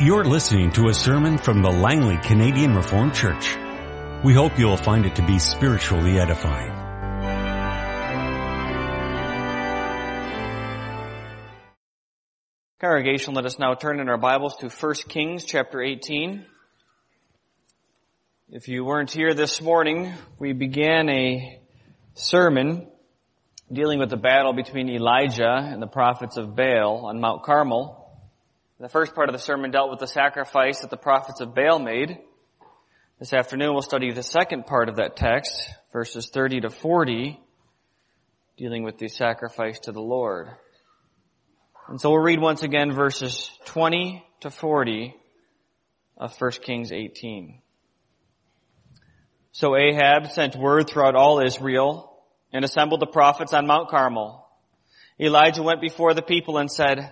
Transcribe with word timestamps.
You're 0.00 0.24
listening 0.24 0.72
to 0.72 0.88
a 0.88 0.92
sermon 0.92 1.38
from 1.38 1.62
the 1.62 1.70
Langley 1.70 2.16
Canadian 2.16 2.74
Reformed 2.74 3.14
Church. 3.14 3.56
We 4.24 4.34
hope 4.34 4.58
you'll 4.58 4.76
find 4.76 5.06
it 5.06 5.14
to 5.14 5.22
be 5.24 5.38
spiritually 5.38 6.18
edifying. 6.18 6.72
Congregation, 12.80 13.34
let 13.34 13.46
us 13.46 13.60
now 13.60 13.74
turn 13.74 14.00
in 14.00 14.08
our 14.08 14.18
Bibles 14.18 14.56
to 14.56 14.68
1 14.68 14.94
Kings 15.08 15.44
chapter 15.44 15.80
18. 15.80 16.44
If 18.48 18.66
you 18.66 18.84
weren't 18.84 19.12
here 19.12 19.32
this 19.32 19.62
morning, 19.62 20.12
we 20.40 20.54
began 20.54 21.08
a 21.08 21.62
sermon 22.14 22.88
dealing 23.72 24.00
with 24.00 24.10
the 24.10 24.16
battle 24.16 24.54
between 24.54 24.88
Elijah 24.90 25.54
and 25.54 25.80
the 25.80 25.86
prophets 25.86 26.36
of 26.36 26.56
Baal 26.56 27.06
on 27.06 27.20
Mount 27.20 27.44
Carmel. 27.44 28.03
The 28.84 28.90
first 28.90 29.14
part 29.14 29.30
of 29.30 29.32
the 29.32 29.38
sermon 29.38 29.70
dealt 29.70 29.88
with 29.88 29.98
the 29.98 30.06
sacrifice 30.06 30.80
that 30.80 30.90
the 30.90 30.98
prophets 30.98 31.40
of 31.40 31.54
Baal 31.54 31.78
made. 31.78 32.18
This 33.18 33.32
afternoon 33.32 33.72
we'll 33.72 33.80
study 33.80 34.12
the 34.12 34.22
second 34.22 34.66
part 34.66 34.90
of 34.90 34.96
that 34.96 35.16
text, 35.16 35.70
verses 35.90 36.28
30 36.28 36.60
to 36.60 36.68
40, 36.68 37.40
dealing 38.58 38.82
with 38.82 38.98
the 38.98 39.08
sacrifice 39.08 39.78
to 39.84 39.92
the 39.92 40.02
Lord. 40.02 40.48
And 41.88 41.98
so 41.98 42.10
we'll 42.10 42.20
read 42.20 42.42
once 42.42 42.62
again 42.62 42.92
verses 42.92 43.50
20 43.64 44.22
to 44.40 44.50
40 44.50 45.14
of 46.18 46.38
1 46.38 46.50
Kings 46.62 46.92
18. 46.92 47.62
So 49.52 49.78
Ahab 49.78 50.30
sent 50.30 50.56
word 50.56 50.90
throughout 50.90 51.16
all 51.16 51.40
Israel 51.40 52.18
and 52.52 52.66
assembled 52.66 53.00
the 53.00 53.06
prophets 53.06 53.54
on 53.54 53.66
Mount 53.66 53.88
Carmel. 53.88 54.46
Elijah 55.18 55.62
went 55.62 55.80
before 55.80 56.12
the 56.12 56.20
people 56.20 56.58
and 56.58 56.70
said, 56.70 57.10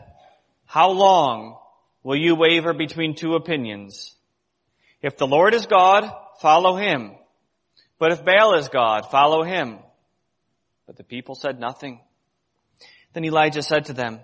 How 0.67 0.91
long 0.91 1.61
will 2.03 2.17
you 2.17 2.35
waver 2.35 2.73
between 2.73 3.15
two 3.15 3.35
opinions? 3.35 4.15
If 5.03 5.17
the 5.17 5.27
Lord 5.27 5.55
is 5.55 5.67
God, 5.67 6.11
follow 6.41 6.77
him. 6.77 7.13
But 7.99 8.13
if 8.13 8.25
Baal 8.25 8.55
is 8.55 8.69
God, 8.69 9.11
follow 9.11 9.43
him. 9.43 9.79
But 10.87 10.97
the 10.97 11.05
people 11.05 11.35
said 11.35 11.61
nothing. 11.61 12.01
Then 13.13 13.25
Elijah 13.25 13.63
said 13.63 13.87
to 13.87 13.93
them, 13.93 14.21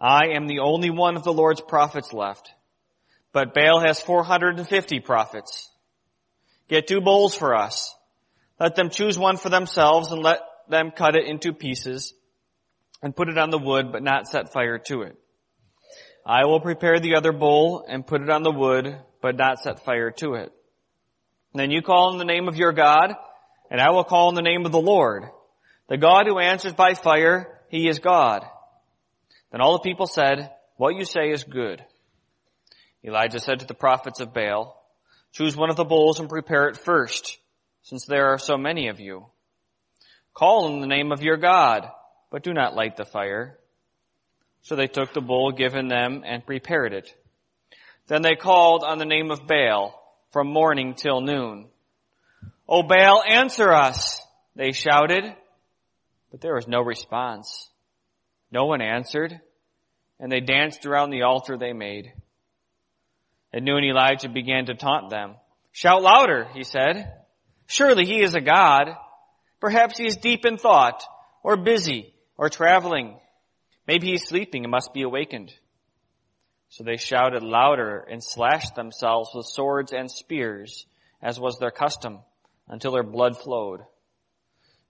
I 0.00 0.28
am 0.34 0.46
the 0.46 0.60
only 0.60 0.90
one 0.90 1.16
of 1.16 1.24
the 1.24 1.32
Lord's 1.32 1.60
prophets 1.60 2.12
left. 2.12 2.52
But 3.32 3.54
Baal 3.54 3.80
has 3.80 4.00
450 4.00 5.00
prophets. 5.00 5.70
Get 6.68 6.86
two 6.86 7.00
bowls 7.00 7.34
for 7.34 7.54
us. 7.54 7.94
Let 8.60 8.74
them 8.74 8.90
choose 8.90 9.18
one 9.18 9.36
for 9.36 9.48
themselves 9.48 10.10
and 10.10 10.22
let 10.22 10.40
them 10.68 10.90
cut 10.90 11.16
it 11.16 11.26
into 11.26 11.52
pieces 11.52 12.14
and 13.02 13.14
put 13.14 13.28
it 13.28 13.38
on 13.38 13.50
the 13.50 13.58
wood, 13.58 13.92
but 13.92 14.02
not 14.02 14.28
set 14.28 14.52
fire 14.52 14.78
to 14.86 15.02
it. 15.02 15.16
I 16.30 16.44
will 16.44 16.60
prepare 16.60 17.00
the 17.00 17.14
other 17.16 17.32
bowl 17.32 17.86
and 17.88 18.06
put 18.06 18.20
it 18.20 18.28
on 18.28 18.42
the 18.42 18.52
wood, 18.52 18.98
but 19.22 19.36
not 19.36 19.60
set 19.60 19.82
fire 19.82 20.10
to 20.18 20.34
it. 20.34 20.52
Then 21.54 21.70
you 21.70 21.80
call 21.80 22.12
in 22.12 22.18
the 22.18 22.26
name 22.26 22.48
of 22.48 22.56
your 22.56 22.72
God, 22.72 23.14
and 23.70 23.80
I 23.80 23.92
will 23.92 24.04
call 24.04 24.28
in 24.28 24.34
the 24.34 24.42
name 24.42 24.66
of 24.66 24.72
the 24.72 24.78
Lord. 24.78 25.24
The 25.88 25.96
God 25.96 26.26
who 26.26 26.38
answers 26.38 26.74
by 26.74 26.92
fire, 26.92 27.58
he 27.70 27.88
is 27.88 27.98
God. 27.98 28.44
Then 29.50 29.62
all 29.62 29.72
the 29.72 29.88
people 29.88 30.06
said, 30.06 30.50
what 30.76 30.94
you 30.94 31.06
say 31.06 31.30
is 31.30 31.44
good. 31.44 31.82
Elijah 33.02 33.40
said 33.40 33.60
to 33.60 33.66
the 33.66 33.72
prophets 33.72 34.20
of 34.20 34.34
Baal, 34.34 34.78
choose 35.32 35.56
one 35.56 35.70
of 35.70 35.76
the 35.76 35.84
bowls 35.84 36.20
and 36.20 36.28
prepare 36.28 36.68
it 36.68 36.76
first, 36.76 37.38
since 37.80 38.04
there 38.04 38.34
are 38.34 38.38
so 38.38 38.58
many 38.58 38.88
of 38.88 39.00
you. 39.00 39.24
Call 40.34 40.68
in 40.68 40.80
the 40.80 40.86
name 40.86 41.10
of 41.10 41.22
your 41.22 41.38
God, 41.38 41.88
but 42.30 42.42
do 42.42 42.52
not 42.52 42.76
light 42.76 42.98
the 42.98 43.06
fire. 43.06 43.57
So 44.62 44.76
they 44.76 44.86
took 44.86 45.12
the 45.12 45.20
bowl 45.20 45.52
given 45.52 45.88
them 45.88 46.22
and 46.26 46.44
prepared 46.44 46.92
it. 46.92 47.14
Then 48.06 48.22
they 48.22 48.34
called 48.34 48.84
on 48.84 48.98
the 48.98 49.04
name 49.04 49.30
of 49.30 49.46
Baal 49.46 49.94
from 50.30 50.52
morning 50.52 50.94
till 50.94 51.20
noon. 51.20 51.68
O 52.68 52.82
Baal, 52.82 53.22
answer 53.26 53.72
us, 53.72 54.20
they 54.56 54.72
shouted, 54.72 55.24
but 56.30 56.40
there 56.40 56.54
was 56.54 56.68
no 56.68 56.82
response. 56.82 57.68
No 58.50 58.66
one 58.66 58.82
answered, 58.82 59.40
and 60.20 60.30
they 60.30 60.40
danced 60.40 60.86
around 60.86 61.10
the 61.10 61.22
altar 61.22 61.56
they 61.56 61.72
made. 61.72 62.12
At 63.52 63.62
noon 63.62 63.84
Elijah 63.84 64.28
began 64.28 64.66
to 64.66 64.74
taunt 64.74 65.10
them. 65.10 65.36
Shout 65.72 66.02
louder, 66.02 66.48
he 66.54 66.64
said. 66.64 67.12
Surely 67.66 68.04
he 68.04 68.22
is 68.22 68.34
a 68.34 68.40
God. 68.40 68.88
Perhaps 69.60 69.98
he 69.98 70.06
is 70.06 70.16
deep 70.16 70.44
in 70.44 70.58
thought, 70.58 71.02
or 71.42 71.56
busy, 71.56 72.14
or 72.36 72.48
traveling. 72.48 73.18
Maybe 73.88 74.08
he's 74.08 74.28
sleeping 74.28 74.64
and 74.64 74.70
must 74.70 74.92
be 74.92 75.02
awakened. 75.02 75.50
So 76.68 76.84
they 76.84 76.98
shouted 76.98 77.42
louder 77.42 78.06
and 78.08 78.22
slashed 78.22 78.74
themselves 78.74 79.30
with 79.34 79.46
swords 79.46 79.94
and 79.94 80.10
spears, 80.10 80.86
as 81.22 81.40
was 81.40 81.58
their 81.58 81.70
custom, 81.70 82.18
until 82.68 82.92
their 82.92 83.02
blood 83.02 83.38
flowed. 83.38 83.80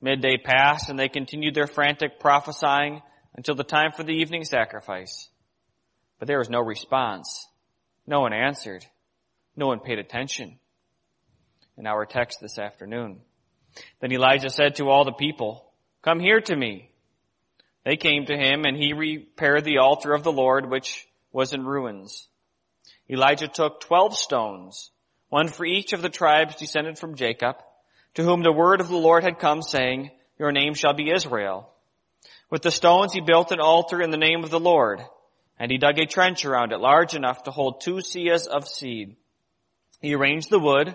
Midday 0.00 0.36
passed 0.36 0.90
and 0.90 0.98
they 0.98 1.08
continued 1.08 1.54
their 1.54 1.68
frantic 1.68 2.18
prophesying 2.18 3.00
until 3.36 3.54
the 3.54 3.62
time 3.62 3.92
for 3.92 4.02
the 4.02 4.12
evening 4.12 4.44
sacrifice. 4.44 5.28
But 6.18 6.26
there 6.26 6.38
was 6.38 6.50
no 6.50 6.60
response. 6.60 7.46
No 8.04 8.20
one 8.20 8.32
answered. 8.32 8.84
No 9.54 9.68
one 9.68 9.78
paid 9.78 10.00
attention. 10.00 10.58
In 11.76 11.86
our 11.86 12.04
text 12.04 12.38
this 12.42 12.58
afternoon. 12.58 13.20
Then 14.00 14.12
Elijah 14.12 14.50
said 14.50 14.74
to 14.76 14.88
all 14.88 15.04
the 15.04 15.12
people, 15.12 15.72
come 16.02 16.18
here 16.18 16.40
to 16.40 16.56
me. 16.56 16.90
They 17.88 17.96
came 17.96 18.26
to 18.26 18.36
him 18.36 18.66
and 18.66 18.76
he 18.76 18.92
repaired 18.92 19.64
the 19.64 19.78
altar 19.78 20.12
of 20.12 20.22
the 20.22 20.30
Lord 20.30 20.68
which 20.68 21.08
was 21.32 21.54
in 21.54 21.64
ruins. 21.64 22.28
Elijah 23.08 23.48
took 23.48 23.80
twelve 23.80 24.14
stones, 24.14 24.90
one 25.30 25.48
for 25.48 25.64
each 25.64 25.94
of 25.94 26.02
the 26.02 26.10
tribes 26.10 26.56
descended 26.56 26.98
from 26.98 27.14
Jacob, 27.14 27.56
to 28.12 28.22
whom 28.22 28.42
the 28.42 28.52
word 28.52 28.82
of 28.82 28.88
the 28.88 28.98
Lord 28.98 29.24
had 29.24 29.38
come 29.38 29.62
saying, 29.62 30.10
your 30.38 30.52
name 30.52 30.74
shall 30.74 30.92
be 30.92 31.10
Israel. 31.10 31.70
With 32.50 32.60
the 32.60 32.70
stones 32.70 33.14
he 33.14 33.22
built 33.22 33.52
an 33.52 33.60
altar 33.60 34.02
in 34.02 34.10
the 34.10 34.18
name 34.18 34.44
of 34.44 34.50
the 34.50 34.60
Lord, 34.60 35.00
and 35.58 35.70
he 35.70 35.78
dug 35.78 35.98
a 35.98 36.04
trench 36.04 36.44
around 36.44 36.72
it 36.72 36.80
large 36.80 37.14
enough 37.14 37.44
to 37.44 37.50
hold 37.50 37.80
two 37.80 38.02
seahs 38.02 38.46
of 38.46 38.68
seed. 38.68 39.16
He 40.02 40.14
arranged 40.14 40.50
the 40.50 40.58
wood, 40.58 40.94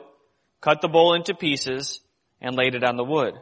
cut 0.62 0.82
the 0.82 0.90
bowl 0.90 1.16
into 1.16 1.34
pieces, 1.34 2.02
and 2.40 2.56
laid 2.56 2.76
it 2.76 2.84
on 2.84 2.98
the 2.98 3.04
wood. 3.04 3.34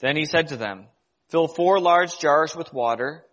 Then 0.00 0.16
he 0.16 0.26
said 0.26 0.48
to 0.48 0.58
them, 0.58 0.88
fill 1.28 1.48
four 1.48 1.80
large 1.80 2.18
jars 2.18 2.54
with 2.54 2.72
water, 2.72 3.24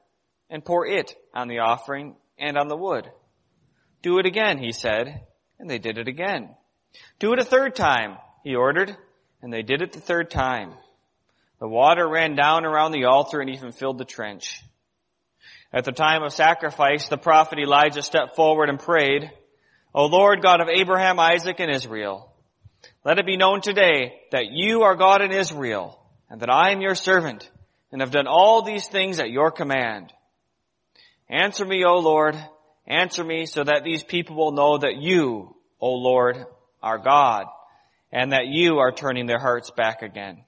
and 0.50 0.64
pour 0.64 0.86
it 0.86 1.16
on 1.34 1.48
the 1.48 1.60
offering 1.60 2.16
and 2.38 2.58
on 2.58 2.68
the 2.68 2.78
wood. 2.78 3.10
Do 4.02 4.20
it 4.20 4.26
again, 4.26 4.58
he 4.58 4.72
said, 4.72 5.22
and 5.60 5.70
they 5.70 5.80
did 5.80 5.98
it 5.98 6.08
again. 6.08 6.50
Do 7.20 7.34
it 7.34 7.40
a 7.40 7.46
third 7.46 7.76
time, 7.76 8.18
he 8.44 8.56
ordered, 8.56 8.96
and 9.42 9.52
they 9.52 9.62
did 9.62 9.82
it 9.82 9.94
the 9.94 10.00
third 10.00 10.30
time. 10.30 10.74
The 11.60 11.68
water 11.68 12.08
ran 12.08 12.36
down 12.36 12.66
around 12.66 12.92
the 12.92 13.06
altar 13.06 13.40
and 13.40 13.50
even 13.50 13.72
filled 13.72 13.98
the 13.98 14.06
trench. 14.06 14.62
At 15.72 15.86
the 15.86 15.92
time 15.92 16.22
of 16.22 16.34
sacrifice, 16.34 17.08
the 17.08 17.18
prophet 17.18 17.58
Elijah 17.58 18.04
stepped 18.04 18.36
forward 18.36 18.70
and 18.70 18.80
prayed, 18.80 19.32
O 19.96 20.06
Lord 20.06 20.42
God 20.42 20.62
of 20.62 20.68
Abraham, 20.70 21.20
Isaac, 21.20 21.60
and 21.60 21.72
Israel, 21.72 22.32
let 23.06 23.18
it 23.18 23.26
be 23.26 23.38
known 23.38 23.62
today 23.62 24.14
that 24.32 24.52
you 24.52 24.84
are 24.84 24.96
God 24.96 25.22
in 25.22 25.32
Israel, 25.32 26.00
and 26.30 26.42
that 26.42 26.50
I 26.50 26.72
am 26.72 26.82
your 26.82 26.96
servant, 26.96 27.50
and 27.94 28.02
have 28.02 28.10
done 28.10 28.26
all 28.26 28.64
these 28.64 28.88
things 28.88 29.20
at 29.20 29.30
your 29.30 29.52
command. 29.52 30.12
Answer 31.30 31.64
me, 31.64 31.86
O 31.86 32.00
Lord, 32.00 32.36
answer 32.88 33.24
me 33.24 33.46
so 33.46 33.64
that 33.64 33.84
these 33.84 34.04
people 34.04 34.36
will 34.36 34.52
know 34.52 34.80
that 34.80 34.98
you, 34.98 35.56
O 35.80 35.94
Lord, 35.94 36.44
are 36.82 36.98
God, 36.98 37.46
and 38.12 38.32
that 38.32 38.48
you 38.48 38.80
are 38.80 38.92
turning 38.92 39.28
their 39.28 39.38
hearts 39.38 39.70
back 39.70 40.02
again. 40.02 40.44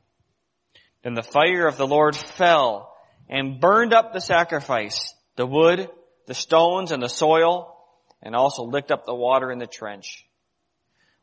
Then 1.04 1.14
the 1.14 1.22
fire 1.22 1.68
of 1.68 1.78
the 1.78 1.86
Lord 1.86 2.16
fell 2.16 2.92
and 3.30 3.62
burned 3.62 3.94
up 3.94 4.12
the 4.12 4.22
sacrifice, 4.22 5.14
the 5.36 5.46
wood, 5.46 5.88
the 6.26 6.34
stones, 6.34 6.92
and 6.92 7.02
the 7.02 7.08
soil, 7.08 7.78
and 8.24 8.36
also 8.36 8.64
licked 8.64 8.92
up 8.92 9.06
the 9.06 9.14
water 9.14 9.52
in 9.52 9.60
the 9.60 9.68
trench. 9.68 10.26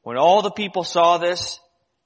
When 0.03 0.19
all 0.19 0.41
the 0.41 0.53
people 0.53 0.85
saw 0.85 1.19
this, 1.19 1.59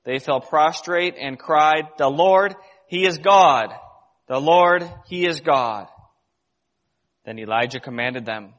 they 0.05 0.21
fell 0.21 0.41
prostrate 0.41 1.17
and 1.21 1.39
cried, 1.39 1.85
the 1.99 2.09
Lord, 2.09 2.55
He 2.87 3.07
is 3.07 3.19
God. 3.19 3.75
The 4.29 4.41
Lord, 4.41 4.89
He 5.07 5.27
is 5.27 5.41
God. 5.41 5.89
Then 7.25 7.39
Elijah 7.39 7.81
commanded 7.81 8.25
them, 8.25 8.55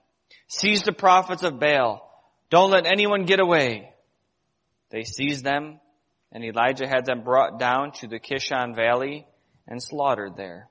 seize 0.48 0.84
the 0.84 0.92
prophets 0.92 1.44
of 1.44 1.60
Baal. 1.60 2.04
Don't 2.50 2.72
let 2.72 2.86
anyone 2.86 3.26
get 3.26 3.40
away. 3.40 3.94
They 4.90 5.04
seized 5.04 5.44
them 5.44 5.80
and 6.32 6.44
Elijah 6.44 6.88
had 6.88 7.06
them 7.06 7.24
brought 7.24 7.60
down 7.60 7.92
to 7.94 8.08
the 8.08 8.20
Kishon 8.20 8.76
Valley 8.76 9.26
and 9.68 9.82
slaughtered 9.82 10.36
there. 10.36 10.70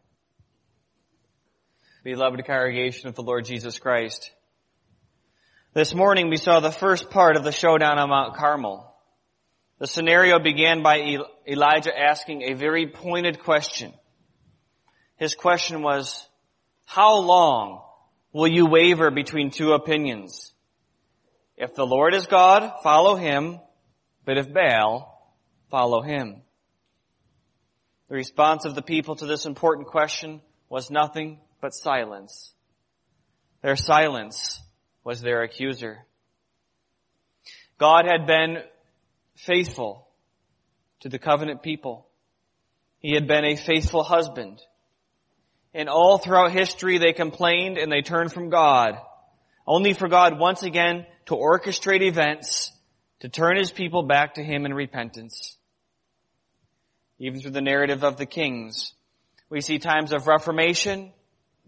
Beloved 2.04 2.44
congregation 2.46 3.08
of 3.08 3.14
the 3.14 3.22
Lord 3.22 3.44
Jesus 3.44 3.78
Christ, 3.78 4.30
this 5.72 5.94
morning 5.94 6.30
we 6.30 6.36
saw 6.36 6.60
the 6.60 6.70
first 6.70 7.10
part 7.10 7.36
of 7.36 7.44
the 7.44 7.52
showdown 7.52 7.98
on 7.98 8.10
Mount 8.10 8.36
Carmel. 8.36 8.94
The 9.78 9.86
scenario 9.86 10.38
began 10.38 10.82
by 10.82 11.18
Elijah 11.46 11.98
asking 11.98 12.42
a 12.42 12.54
very 12.54 12.86
pointed 12.86 13.40
question. 13.40 13.92
His 15.16 15.34
question 15.34 15.82
was, 15.82 16.28
how 16.84 17.18
long 17.18 17.82
will 18.32 18.48
you 18.48 18.66
waver 18.66 19.10
between 19.10 19.50
two 19.50 19.72
opinions? 19.72 20.52
If 21.56 21.74
the 21.74 21.86
Lord 21.86 22.14
is 22.14 22.26
God, 22.26 22.70
follow 22.82 23.16
him, 23.16 23.60
but 24.24 24.36
if 24.36 24.52
Baal, 24.52 25.34
follow 25.70 26.02
him. 26.02 26.42
The 28.08 28.14
response 28.14 28.64
of 28.64 28.74
the 28.74 28.82
people 28.82 29.16
to 29.16 29.26
this 29.26 29.46
important 29.46 29.88
question 29.88 30.40
was 30.68 30.90
nothing 30.90 31.40
but 31.60 31.74
silence. 31.74 32.52
Their 33.62 33.76
silence 33.76 34.60
was 35.02 35.20
their 35.20 35.42
accuser. 35.42 36.04
God 37.78 38.04
had 38.06 38.26
been 38.26 38.58
faithful 39.34 40.08
to 41.00 41.08
the 41.08 41.18
covenant 41.18 41.62
people. 41.62 42.06
He 42.98 43.14
had 43.14 43.26
been 43.26 43.44
a 43.44 43.56
faithful 43.56 44.02
husband. 44.02 44.60
And 45.76 45.90
all 45.90 46.16
throughout 46.16 46.52
history 46.52 46.96
they 46.96 47.12
complained 47.12 47.76
and 47.76 47.92
they 47.92 48.00
turned 48.00 48.32
from 48.32 48.48
God, 48.48 48.96
only 49.66 49.92
for 49.92 50.08
God 50.08 50.38
once 50.38 50.62
again 50.62 51.04
to 51.26 51.34
orchestrate 51.34 52.00
events 52.00 52.72
to 53.20 53.28
turn 53.28 53.58
his 53.58 53.70
people 53.70 54.02
back 54.02 54.34
to 54.34 54.42
him 54.42 54.64
in 54.64 54.72
repentance. 54.72 55.54
Even 57.18 57.40
through 57.40 57.50
the 57.50 57.60
narrative 57.60 58.04
of 58.04 58.16
the 58.16 58.24
kings, 58.24 58.94
we 59.50 59.60
see 59.60 59.78
times 59.78 60.14
of 60.14 60.26
reformation 60.26 61.12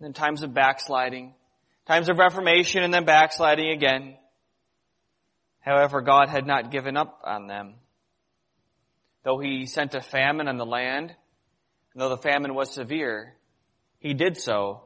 and 0.01 0.15
times 0.15 0.43
of 0.43 0.55
backsliding, 0.55 1.35
times 1.87 2.09
of 2.09 2.17
reformation 2.17 2.83
and 2.83 2.95
then 2.95 3.05
backsliding 3.05 3.69
again. 3.71 4.17
However, 5.61 6.01
God 6.01 6.31
had 6.31 6.47
not 6.47 6.71
given 6.71 6.97
up 6.97 7.21
on 7.25 7.47
them. 7.47 7.75
Though 9.23 9.39
he 9.39 9.67
sent 9.67 9.95
a 9.95 10.01
famine 10.01 10.49
on 10.49 10.57
the 10.57 10.65
land, 10.65 11.11
and 11.93 12.01
though 12.01 12.09
the 12.09 12.17
famine 12.17 12.55
was 12.55 12.73
severe, 12.73 13.35
he 13.99 14.15
did 14.15 14.37
so 14.37 14.83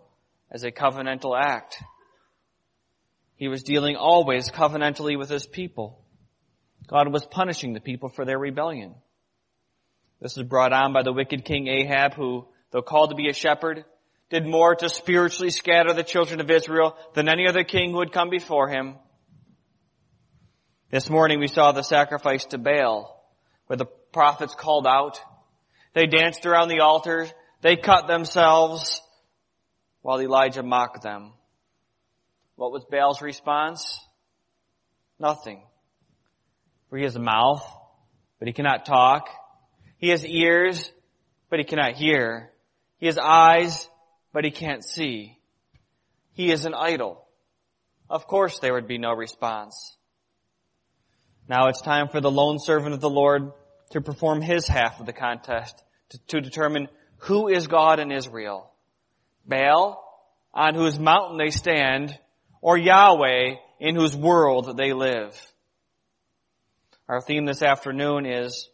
as 0.50 0.64
a 0.64 0.70
covenantal 0.70 1.38
act. 1.38 1.82
He 3.36 3.48
was 3.48 3.62
dealing 3.62 3.96
always 3.96 4.50
covenantally 4.50 5.18
with 5.18 5.28
his 5.28 5.46
people. 5.46 6.04
God 6.86 7.12
was 7.12 7.26
punishing 7.26 7.72
the 7.72 7.80
people 7.80 8.08
for 8.08 8.24
their 8.24 8.38
rebellion. 8.38 8.94
This 10.20 10.36
is 10.36 10.44
brought 10.44 10.72
on 10.72 10.92
by 10.92 11.02
the 11.02 11.12
wicked 11.12 11.44
king 11.44 11.66
Ahab 11.66 12.14
who, 12.14 12.46
though 12.70 12.82
called 12.82 13.10
to 13.10 13.16
be 13.16 13.28
a 13.28 13.34
shepherd, 13.34 13.84
did 14.30 14.46
more 14.46 14.74
to 14.74 14.88
spiritually 14.88 15.50
scatter 15.50 15.92
the 15.92 16.02
children 16.02 16.40
of 16.40 16.50
Israel 16.50 16.96
than 17.14 17.28
any 17.28 17.46
other 17.46 17.64
king 17.64 17.90
who 17.90 18.00
had 18.00 18.12
come 18.12 18.30
before 18.30 18.68
him. 18.68 18.96
This 20.90 21.10
morning 21.10 21.40
we 21.40 21.48
saw 21.48 21.72
the 21.72 21.82
sacrifice 21.82 22.44
to 22.46 22.58
Baal, 22.58 23.26
where 23.66 23.76
the 23.76 23.86
prophets 24.12 24.54
called 24.54 24.86
out. 24.86 25.20
They 25.94 26.06
danced 26.06 26.46
around 26.46 26.68
the 26.68 26.80
altar. 26.80 27.28
They 27.62 27.76
cut 27.76 28.08
themselves 28.08 29.00
while 30.02 30.20
Elijah 30.20 30.64
mocked 30.64 31.02
them. 31.02 31.32
What 32.56 32.72
was 32.72 32.84
Baal's 32.84 33.22
response? 33.22 33.98
Nothing. 35.18 35.62
For 36.90 36.98
he 36.98 37.04
has 37.04 37.14
a 37.14 37.20
mouth, 37.20 37.64
but 38.38 38.48
he 38.48 38.52
cannot 38.52 38.84
talk. 38.84 39.28
He 39.96 40.08
has 40.08 40.26
ears, 40.26 40.90
but 41.48 41.60
he 41.60 41.64
cannot 41.64 41.94
hear. 41.94 42.50
He 42.98 43.06
has 43.06 43.16
eyes, 43.16 43.88
but 44.32 44.44
he 44.44 44.50
can't 44.50 44.84
see. 44.84 45.38
He 46.32 46.50
is 46.50 46.64
an 46.64 46.74
idol. 46.74 47.24
Of 48.10 48.26
course 48.26 48.58
there 48.58 48.74
would 48.74 48.88
be 48.88 48.98
no 48.98 49.12
response. 49.12 49.96
Now 51.48 51.68
it's 51.68 51.80
time 51.80 52.08
for 52.08 52.20
the 52.20 52.30
lone 52.30 52.58
servant 52.58 52.94
of 52.94 53.00
the 53.00 53.08
Lord 53.08 53.52
to 53.92 54.00
perform 54.00 54.42
his 54.42 54.66
half 54.66 54.98
of 54.98 55.06
the 55.06 55.12
contest 55.12 55.80
to, 56.10 56.18
to 56.28 56.40
determine 56.40 56.88
who 57.22 57.48
is 57.48 57.66
God 57.66 58.00
in 58.00 58.10
Israel. 58.10 58.70
Baal, 59.46 60.02
on 60.52 60.74
whose 60.74 60.98
mountain 60.98 61.38
they 61.38 61.50
stand, 61.50 62.18
or 62.60 62.76
Yahweh, 62.76 63.54
in 63.80 63.96
whose 63.96 64.16
world 64.16 64.76
they 64.76 64.92
live. 64.92 65.34
Our 67.08 67.20
theme 67.20 67.44
this 67.44 67.62
afternoon 67.62 68.26
is 68.26 68.68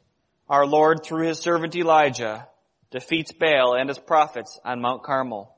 our 0.49 0.67
Lord 0.67 1.05
through 1.05 1.27
his 1.27 1.39
servant 1.39 1.77
Elijah 1.77 2.49
defeats 2.91 3.33
Baal 3.33 3.75
and 3.75 3.89
his 3.89 3.99
prophets 3.99 4.59
on 4.65 4.81
Mount 4.81 5.03
Carmel. 5.03 5.55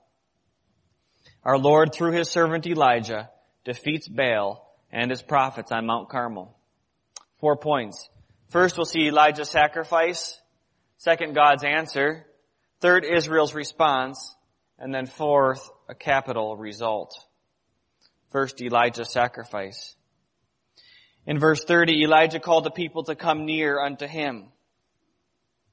Our 1.44 1.58
Lord 1.58 1.93
through 1.94 2.12
his 2.12 2.28
servant 2.28 2.66
Elijah 2.66 3.31
defeats 3.64 4.08
Baal 4.08 4.66
and 4.90 5.10
his 5.10 5.22
prophets 5.22 5.70
on 5.70 5.86
Mount 5.86 6.08
Carmel. 6.08 6.56
Four 7.40 7.56
points. 7.56 8.08
First, 8.48 8.76
we'll 8.76 8.84
see 8.84 9.06
Elijah's 9.06 9.48
sacrifice. 9.48 10.40
Second, 10.98 11.34
God's 11.34 11.64
answer. 11.64 12.26
Third, 12.81 13.05
Israel's 13.05 13.55
response. 13.55 14.35
And 14.79 14.94
then 14.94 15.06
fourth, 15.06 15.69
a 15.88 15.94
capital 15.94 16.56
result. 16.56 17.15
First, 18.31 18.62
Elijah's 18.62 19.12
sacrifice. 19.12 19.94
In 21.27 21.38
verse 21.38 21.62
30, 21.65 22.03
Elijah 22.03 22.41
called 22.41 22.65
the 22.65 22.71
people 22.71 23.05
to 23.05 23.15
come 23.15 23.44
near 23.44 23.79
unto 23.79 24.06
him. 24.06 24.47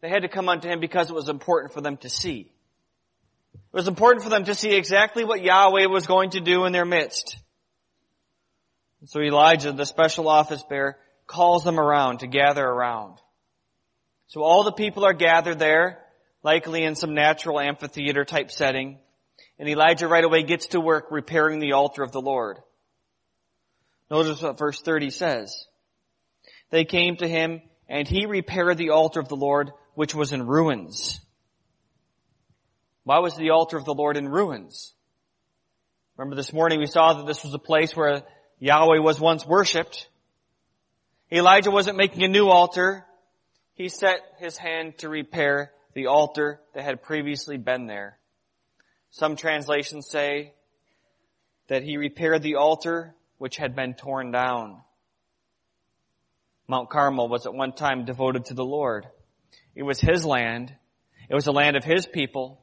They 0.01 0.09
had 0.09 0.23
to 0.23 0.27
come 0.27 0.49
unto 0.49 0.67
him 0.67 0.81
because 0.81 1.09
it 1.09 1.13
was 1.13 1.29
important 1.29 1.73
for 1.73 1.79
them 1.79 1.97
to 1.97 2.09
see. 2.09 2.51
It 3.53 3.73
was 3.73 3.87
important 3.87 4.23
for 4.23 4.29
them 4.29 4.43
to 4.43 4.55
see 4.55 4.75
exactly 4.75 5.23
what 5.23 5.41
Yahweh 5.41 5.87
was 5.87 6.05
going 6.05 6.31
to 6.31 6.41
do 6.41 6.65
in 6.65 6.73
their 6.73 6.85
midst. 6.85 7.37
And 8.99 9.09
so 9.09 9.21
Elijah, 9.21 9.71
the 9.71 9.85
special 9.85 10.27
office 10.27 10.63
bearer, 10.63 10.97
calls 11.27 11.63
them 11.63 11.79
around 11.79 12.19
to 12.19 12.27
gather 12.27 12.65
around. 12.65 13.19
So 14.27 14.43
all 14.43 14.63
the 14.63 14.71
people 14.71 15.05
are 15.05 15.13
gathered 15.13 15.59
there, 15.59 15.99
likely 16.43 16.83
in 16.83 16.95
some 16.95 17.13
natural 17.13 17.59
amphitheater 17.59 18.25
type 18.25 18.51
setting, 18.51 18.99
and 19.59 19.67
Elijah 19.67 20.07
right 20.07 20.23
away 20.23 20.43
gets 20.43 20.67
to 20.67 20.79
work 20.79 21.07
repairing 21.11 21.59
the 21.59 21.73
altar 21.73 22.03
of 22.03 22.11
the 22.11 22.21
Lord. 22.21 22.59
Notice 24.09 24.41
what 24.41 24.57
verse 24.57 24.79
30 24.81 25.09
says. 25.09 25.65
They 26.69 26.85
came 26.85 27.17
to 27.17 27.27
him, 27.27 27.61
and 27.89 28.07
he 28.07 28.25
repaired 28.25 28.77
the 28.77 28.91
altar 28.91 29.19
of 29.19 29.29
the 29.29 29.35
Lord, 29.35 29.71
which 29.95 30.13
was 30.13 30.33
in 30.33 30.45
ruins. 30.45 31.19
Why 33.03 33.19
was 33.19 33.35
the 33.35 33.51
altar 33.51 33.77
of 33.77 33.85
the 33.85 33.93
Lord 33.93 34.17
in 34.17 34.27
ruins? 34.27 34.93
Remember 36.17 36.35
this 36.35 36.53
morning 36.53 36.79
we 36.79 36.87
saw 36.87 37.13
that 37.13 37.25
this 37.25 37.43
was 37.43 37.53
a 37.53 37.59
place 37.59 37.95
where 37.95 38.23
Yahweh 38.59 38.99
was 38.99 39.19
once 39.19 39.45
worshipped, 39.45 40.07
Elijah 41.31 41.71
wasn't 41.71 41.97
making 41.97 42.23
a 42.23 42.27
new 42.29 42.47
altar. 42.47 43.05
He 43.73 43.89
set 43.89 44.19
his 44.39 44.57
hand 44.57 44.97
to 44.99 45.09
repair 45.09 45.71
the 45.93 46.07
altar 46.07 46.61
that 46.73 46.83
had 46.83 47.01
previously 47.01 47.57
been 47.57 47.87
there. 47.87 48.17
Some 49.11 49.35
translations 49.35 50.09
say 50.09 50.53
that 51.67 51.83
he 51.83 51.97
repaired 51.97 52.43
the 52.43 52.55
altar 52.55 53.15
which 53.37 53.57
had 53.57 53.75
been 53.75 53.93
torn 53.93 54.31
down. 54.31 54.81
Mount 56.67 56.89
Carmel 56.89 57.29
was 57.29 57.45
at 57.45 57.53
one 57.53 57.71
time 57.71 58.05
devoted 58.05 58.45
to 58.45 58.53
the 58.53 58.65
Lord. 58.65 59.07
It 59.75 59.83
was 59.83 59.99
his 59.99 60.25
land. 60.25 60.73
It 61.29 61.35
was 61.35 61.45
the 61.45 61.53
land 61.53 61.77
of 61.77 61.83
his 61.83 62.05
people. 62.05 62.61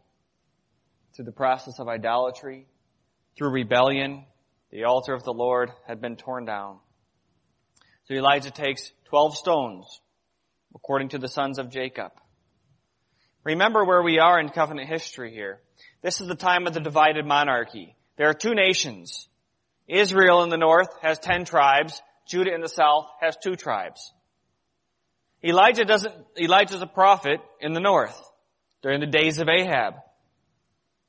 Through 1.15 1.27
the 1.27 1.33
process 1.33 1.79
of 1.79 1.89
idolatry, 1.89 2.67
through 3.37 3.51
rebellion, 3.51 4.25
the 4.71 4.85
altar 4.85 5.15
of 5.15 5.23
the 5.23 5.33
Lord 5.33 5.71
had 5.87 6.01
been 6.01 6.17
torn 6.17 6.45
down. 6.45 6.79
So 8.07 8.15
Elijah 8.15 8.51
takes 8.51 8.93
12 9.07 9.37
stones, 9.37 10.01
according 10.75 11.11
to 11.11 11.19
the 11.19 11.29
sons 11.29 11.59
of 11.59 11.71
Jacob. 11.71 12.13
Remember 13.45 13.85
where 13.85 14.03
we 14.03 14.19
are 14.19 14.41
in 14.41 14.49
covenant 14.49 14.89
history 14.89 15.33
here. 15.33 15.61
This 16.03 16.21
is 16.21 16.29
the 16.29 16.35
time 16.35 16.67
of 16.67 16.75
the 16.75 16.81
divided 16.81 17.27
monarchy. 17.27 17.95
There 18.17 18.29
are 18.29 18.35
two 18.35 18.55
nations. 18.55 19.29
Israel 19.87 20.43
in 20.43 20.49
the 20.49 20.57
north 20.57 20.89
has 21.03 21.19
10 21.19 21.45
tribes. 21.45 22.01
Judah 22.27 22.55
in 22.55 22.63
the 22.63 22.69
south 22.69 23.07
has 23.21 23.37
two 23.37 23.55
tribes. 23.55 24.13
Elijah 25.45 25.85
doesn't, 25.85 26.15
Elijah's 26.41 26.81
a 26.81 26.87
prophet 26.87 27.39
in 27.61 27.75
the 27.75 27.81
north 27.81 28.19
during 28.83 29.01
the 29.01 29.07
days 29.07 29.39
of 29.39 29.49
Ahab. 29.49 29.95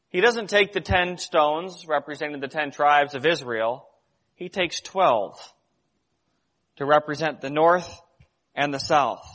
He 0.10 0.20
doesn't 0.20 0.50
take 0.50 0.74
the 0.74 0.82
10 0.82 1.18
stones 1.18 1.86
representing 1.88 2.42
the 2.42 2.50
10 2.50 2.72
tribes 2.72 3.15
of 3.15 3.25
Israel. 3.25 3.88
He 4.36 4.50
takes 4.50 4.82
12 4.82 5.39
to 6.77 6.86
represent 6.86 7.39
the 7.39 7.50
north 7.50 7.89
and 8.54 8.74
the 8.74 8.80
south. 8.80 9.25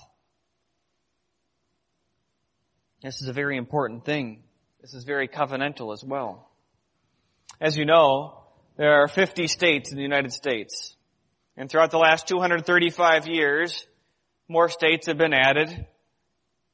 This 3.02 3.23
is 3.23 3.28
a 3.28 3.33
very 3.33 3.57
important 3.57 4.04
thing. 4.04 4.42
This 4.83 4.92
is 4.92 5.04
very 5.04 5.26
covenantal 5.26 5.92
as 5.92 6.04
well. 6.04 6.50
As 7.61 7.76
you 7.76 7.87
know, 7.87 8.42
there 8.76 9.02
are 9.02 9.09
50 9.09 9.47
states 9.47 9.90
in 9.90 9.97
the 9.97 10.02
United 10.02 10.33
States. 10.33 10.95
And 11.57 11.71
throughout 11.71 11.90
the 11.90 11.99
last 11.99 12.28
235 12.28 13.26
years, 13.26 13.87
more 14.49 14.69
states 14.69 15.07
have 15.07 15.19
been 15.19 15.33
added 15.33 15.87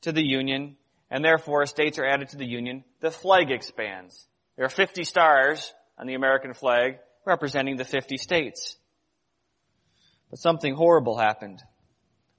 to 0.03 0.13
the 0.13 0.25
Union, 0.25 0.77
and 1.11 1.25
therefore 1.25 1.67
states 1.67 1.99
are 1.99 2.07
added 2.07 2.31
to 2.31 2.37
the 2.37 2.47
Union. 2.47 2.85
The 3.01 3.11
flag 3.11 3.51
expands. 3.51 4.27
There 4.57 4.65
are 4.65 4.71
50 4.71 5.05
stars 5.05 5.73
on 5.99 6.07
the 6.07 6.15
American 6.15 6.55
flag 6.55 6.99
representing 7.25 7.77
the 7.77 7.85
50 7.85 8.17
states. 8.17 8.77
But 10.31 10.39
something 10.41 10.75
horrible 10.75 11.19
happened. 11.19 11.63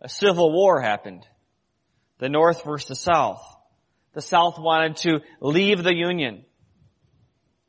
A 0.01 0.09
civil 0.09 0.51
war 0.51 0.81
happened. 0.81 1.25
The 2.19 2.29
North 2.29 2.63
versus 2.65 2.89
the 2.89 2.95
South. 2.95 3.56
The 4.17 4.23
South 4.23 4.57
wanted 4.57 4.95
to 5.03 5.19
leave 5.41 5.83
the 5.83 5.93
Union. 5.93 6.43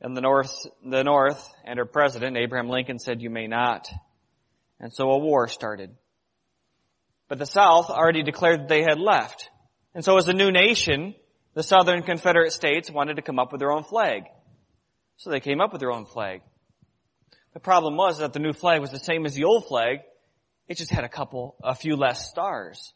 And 0.01 0.17
the 0.17 0.23
North, 0.23 0.67
the 0.83 1.05
North 1.05 1.47
and 1.63 1.79
her 1.79 1.85
president, 1.85 2.39
Abraham 2.39 2.71
Lincoln, 2.71 2.99
said, 2.99 3.21
you 3.21 3.29
may 3.29 3.47
not. 3.47 3.87
And 4.81 4.91
so 4.91 5.11
a 5.11 5.19
war 5.19 5.49
started. 5.49 5.91
But 7.29 7.37
the 7.37 7.45
South 7.45 7.91
already 7.91 8.23
declared 8.23 8.61
that 8.61 8.69
they 8.71 8.81
had 8.81 8.99
left. 8.99 9.51
And 9.95 10.03
so 10.03 10.17
as 10.17 10.27
a 10.27 10.33
new 10.33 10.51
nation, 10.51 11.15
the 11.53 11.63
Southern 11.63 12.03
Confederate 12.03 12.53
States 12.53 12.91
wanted 12.91 13.17
to 13.17 13.23
come 13.23 13.39
up 13.39 13.53
with 13.53 13.59
their 13.59 13.73
own 13.73 13.85
flag. 13.85 14.23
So 15.19 15.29
they 15.29 15.41
came 15.41 15.61
up 15.61 15.73
with 15.73 15.81
their 15.81 15.93
own 15.93 16.07
flag. 16.07 16.41
The 17.53 17.61
problem 17.61 17.95
was 17.95 18.21
that 18.21 18.33
the 18.33 18.39
new 18.39 18.55
flag 18.55 18.81
was 18.81 18.91
the 18.91 18.99
same 18.99 19.27
as 19.27 19.35
the 19.35 19.45
old 19.45 19.67
flag. 19.67 19.99
It 20.67 20.79
just 20.79 20.93
had 20.93 21.05
a 21.05 21.11
couple, 21.11 21.57
a 21.63 21.75
few 21.75 21.95
less 21.95 22.31
stars. 22.31 22.95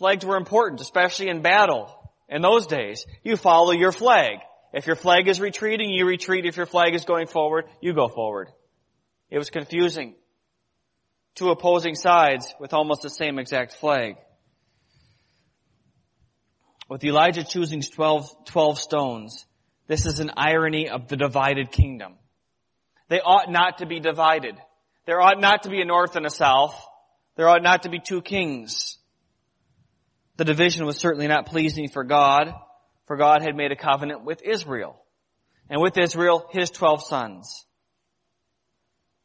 Flags 0.00 0.24
were 0.24 0.38
important, 0.38 0.80
especially 0.80 1.28
in 1.28 1.42
battle. 1.42 1.94
In 2.26 2.40
those 2.40 2.66
days, 2.66 3.04
you 3.22 3.36
follow 3.36 3.72
your 3.72 3.92
flag. 3.92 4.38
If 4.72 4.86
your 4.86 4.96
flag 4.96 5.28
is 5.28 5.40
retreating, 5.40 5.90
you 5.90 6.06
retreat. 6.06 6.46
If 6.46 6.56
your 6.56 6.64
flag 6.64 6.94
is 6.94 7.04
going 7.04 7.26
forward, 7.26 7.66
you 7.82 7.92
go 7.92 8.08
forward. 8.08 8.48
It 9.28 9.36
was 9.36 9.50
confusing. 9.50 10.14
Two 11.34 11.50
opposing 11.50 11.96
sides 11.96 12.54
with 12.58 12.72
almost 12.72 13.02
the 13.02 13.10
same 13.10 13.38
exact 13.38 13.74
flag. 13.74 14.16
With 16.88 17.04
Elijah 17.04 17.44
choosing 17.44 17.82
12, 17.82 18.46
12 18.46 18.78
stones, 18.78 19.44
this 19.86 20.06
is 20.06 20.18
an 20.18 20.30
irony 20.34 20.88
of 20.88 21.08
the 21.08 21.16
divided 21.18 21.72
kingdom. 21.72 22.14
They 23.08 23.20
ought 23.20 23.52
not 23.52 23.78
to 23.78 23.86
be 23.86 24.00
divided. 24.00 24.56
There 25.04 25.20
ought 25.20 25.42
not 25.42 25.64
to 25.64 25.68
be 25.68 25.82
a 25.82 25.84
north 25.84 26.16
and 26.16 26.24
a 26.24 26.30
south. 26.30 26.82
There 27.36 27.50
ought 27.50 27.62
not 27.62 27.82
to 27.82 27.90
be 27.90 27.98
two 27.98 28.22
kings. 28.22 28.96
The 30.40 30.46
division 30.46 30.86
was 30.86 30.96
certainly 30.96 31.26
not 31.28 31.44
pleasing 31.44 31.90
for 31.90 32.02
God, 32.02 32.54
for 33.06 33.18
God 33.18 33.42
had 33.42 33.54
made 33.54 33.72
a 33.72 33.76
covenant 33.76 34.24
with 34.24 34.40
Israel. 34.42 34.98
And 35.68 35.82
with 35.82 35.98
Israel, 35.98 36.48
his 36.50 36.70
twelve 36.70 37.02
sons. 37.02 37.66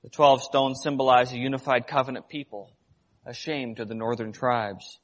The 0.03 0.09
twelve 0.09 0.43
stones 0.43 0.81
symbolize 0.83 1.31
a 1.31 1.37
unified 1.37 1.87
covenant 1.87 2.27
people, 2.27 2.75
a 3.25 3.33
shame 3.33 3.75
to 3.75 3.85
the 3.85 3.95
northern 3.95 4.33
tribes. 4.33 4.99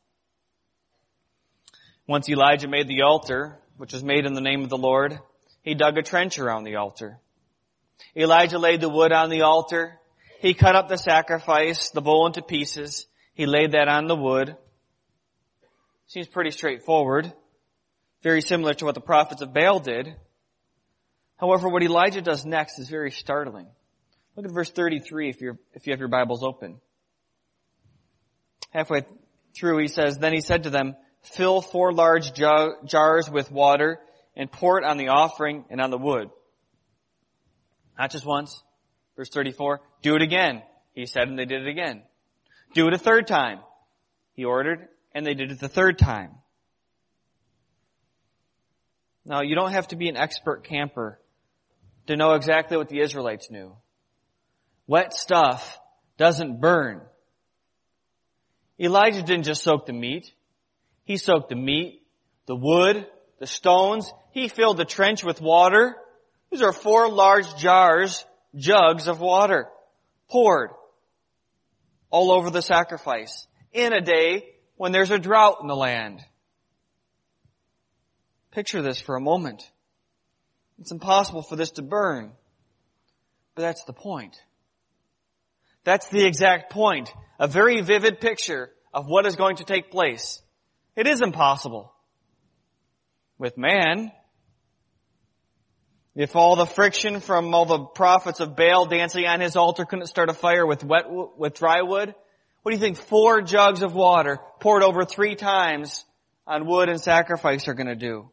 Once 2.08 2.28
Elijah 2.28 2.68
made 2.68 2.90
the 2.90 3.04
altar, 3.04 3.58
which 3.78 3.94
was 3.94 4.04
made 4.04 4.26
in 4.26 4.34
the 4.34 4.42
name 4.42 4.64
of 4.64 4.70
the 4.70 4.78
Lord, 4.78 5.18
he 5.62 5.76
dug 5.76 5.98
a 5.98 6.04
trench 6.04 6.40
around 6.40 6.66
the 6.66 6.76
altar. 6.76 7.22
Elijah 8.18 8.60
laid 8.60 8.82
the 8.82 8.90
wood 8.90 9.14
on 9.14 9.30
the 9.30 9.44
altar. 9.44 9.98
He 10.42 10.56
cut 10.56 10.76
up 10.76 10.90
the 10.90 10.98
sacrifice, 10.98 11.90
the 11.92 12.02
bull 12.02 12.28
into 12.28 12.42
pieces. 12.42 13.08
He 13.34 13.46
laid 13.46 13.72
that 13.72 13.88
on 13.88 14.08
the 14.08 14.16
wood. 14.18 14.58
Seems 16.12 16.28
pretty 16.28 16.52
straightforward. 16.52 17.32
Very 18.22 18.42
similar 18.42 18.74
to 18.74 18.84
what 18.84 18.96
the 18.96 19.02
prophets 19.02 19.42
of 19.42 19.54
Baal 19.54 19.80
did. 19.80 20.14
However, 21.38 21.70
what 21.70 21.84
Elijah 21.84 22.22
does 22.22 22.46
next 22.46 22.80
is 22.80 22.90
very 22.90 23.12
startling. 23.12 23.68
Look 24.36 24.46
at 24.46 24.52
verse 24.52 24.70
33 24.70 25.30
if, 25.30 25.40
you're, 25.40 25.58
if 25.74 25.88
you 25.88 25.94
have 25.94 26.02
your 26.02 26.10
Bibles 26.10 26.44
open. 26.44 26.82
Halfway 28.72 29.06
through 29.58 29.78
he 29.78 29.88
says, 29.88 30.18
Then 30.18 30.34
he 30.34 30.42
said 30.42 30.64
to 30.64 30.70
them, 30.70 30.98
Fill 31.22 31.62
four 31.62 31.94
large 31.94 32.34
jars 32.34 33.30
with 33.32 33.50
water 33.50 33.98
and 34.36 34.52
pour 34.52 34.80
it 34.80 34.84
on 34.84 34.98
the 34.98 35.08
offering 35.08 35.64
and 35.70 35.80
on 35.80 35.92
the 35.92 35.98
wood. 35.98 36.30
Not 37.98 38.12
just 38.12 38.26
once. 38.26 38.62
Verse 39.16 39.30
34, 39.30 39.80
do 40.02 40.16
it 40.18 40.22
again. 40.22 40.62
He 40.94 41.06
said 41.06 41.30
and 41.30 41.40
they 41.40 41.46
did 41.46 41.62
it 41.62 41.70
again. 41.70 42.04
Do 42.74 42.90
it 42.90 42.94
a 42.94 42.98
third 42.98 43.28
time. 43.28 43.60
He 44.34 44.44
ordered 44.44 44.90
and 45.14 45.26
they 45.26 45.34
did 45.34 45.52
it 45.52 45.60
the 45.60 45.70
third 45.70 45.98
time. 45.98 46.36
Now, 49.26 49.42
you 49.42 49.56
don't 49.56 49.72
have 49.72 49.88
to 49.90 49.96
be 49.96 50.10
an 50.10 50.18
expert 50.18 50.64
camper 50.64 51.20
to 52.08 52.16
know 52.16 52.34
exactly 52.34 52.78
what 52.78 52.90
the 52.90 53.02
Israelites 53.02 53.52
knew. 53.52 53.76
Wet 54.88 55.14
stuff 55.14 55.80
doesn't 56.18 56.60
burn. 56.60 57.02
Elijah 58.80 59.22
didn't 59.22 59.46
just 59.46 59.64
soak 59.64 59.86
the 59.86 59.94
meat. 59.94 60.32
He 61.04 61.18
soaked 61.18 61.50
the 61.50 61.56
meat, 61.56 62.02
the 62.48 62.56
wood, 62.56 63.06
the 63.40 63.48
stones. 63.48 64.12
He 64.32 64.48
filled 64.48 64.78
the 64.78 64.86
trench 64.86 65.24
with 65.24 65.40
water. 65.40 65.96
These 66.50 66.62
are 66.62 66.74
four 66.74 67.10
large 67.10 67.56
jars, 67.58 68.26
jugs 68.56 69.08
of 69.08 69.20
water, 69.20 69.68
poured 70.30 70.72
all 72.10 72.32
over 72.32 72.50
the 72.50 72.62
sacrifice 72.62 73.48
in 73.72 73.94
a 73.94 74.02
day 74.02 74.46
when 74.82 74.92
there's 74.92 75.12
a 75.12 75.20
drought 75.20 75.60
in 75.62 75.68
the 75.68 75.76
land. 75.76 76.20
Picture 78.50 78.82
this 78.82 79.00
for 79.00 79.16
a 79.16 79.22
moment. 79.22 79.62
It's 80.80 80.92
impossible 80.92 81.44
for 81.44 81.56
this 81.56 81.70
to 81.74 81.84
burn. 81.84 82.32
But 83.54 83.62
that's 83.62 83.84
the 83.84 83.94
point. 83.94 84.42
That's 85.84 86.08
the 86.10 86.26
exact 86.26 86.72
point. 86.72 87.14
A 87.38 87.48
very 87.48 87.82
vivid 87.82 88.20
picture 88.20 88.72
of 88.92 89.06
what 89.06 89.28
is 89.28 89.36
going 89.36 89.58
to 89.58 89.66
take 89.66 89.92
place. 89.92 90.42
It 90.96 91.06
is 91.06 91.22
impossible. 91.22 91.94
With 93.38 93.60
man, 93.60 94.12
if 96.16 96.36
all 96.36 96.56
the 96.56 96.66
friction 96.66 97.20
from 97.20 97.54
all 97.54 97.68
the 97.68 97.86
prophets 97.86 98.40
of 98.40 98.56
Baal 98.56 98.88
dancing 98.88 99.28
on 99.28 99.42
his 99.42 99.56
altar 99.56 99.86
couldn't 99.86 100.08
start 100.08 100.30
a 100.30 100.34
fire 100.34 100.66
with 100.66 100.84
wet, 100.84 101.06
with 101.08 101.54
dry 101.54 101.84
wood, 101.84 102.16
what 102.62 102.72
do 102.72 102.76
you 102.76 102.82
think 102.82 102.98
four 102.98 103.42
jugs 103.42 103.82
of 103.82 103.96
water 103.96 104.40
poured 104.60 104.84
over 104.84 105.04
three 105.04 105.36
times 105.36 106.06
on 106.46 106.68
wood 106.68 106.90
and 106.90 107.02
sacrifice 107.02 107.68
are 107.68 107.74
going 107.74 107.88
to 107.88 107.96
do? 107.96 108.30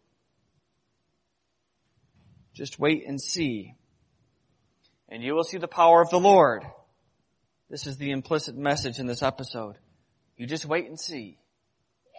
Just 2.54 2.78
wait 2.78 3.04
and 3.06 3.20
see. 3.20 3.74
And 5.08 5.22
you 5.22 5.34
will 5.34 5.44
see 5.44 5.58
the 5.58 5.68
power 5.68 6.02
of 6.02 6.10
the 6.10 6.20
Lord. 6.20 6.64
This 7.70 7.86
is 7.86 7.96
the 7.96 8.10
implicit 8.10 8.56
message 8.56 8.98
in 8.98 9.06
this 9.06 9.22
episode. 9.22 9.76
You 10.36 10.46
just 10.46 10.66
wait 10.66 10.86
and 10.86 11.00
see. 11.00 11.38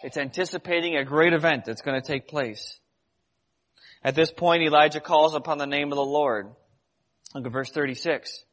It's 0.02 0.16
anticipating 0.16 0.96
a 0.96 1.04
great 1.04 1.32
event 1.32 1.64
that's 1.64 1.82
going 1.82 2.00
to 2.00 2.06
take 2.06 2.26
place. 2.26 2.78
At 4.02 4.14
this 4.14 4.32
point, 4.32 4.62
Elijah 4.62 5.00
calls 5.00 5.34
upon 5.34 5.58
the 5.58 5.66
name 5.66 5.92
of 5.92 5.96
the 5.96 6.04
Lord. 6.04 6.48
Look 7.34 7.46
at 7.46 7.52
verse 7.52 7.70
36 7.70 8.44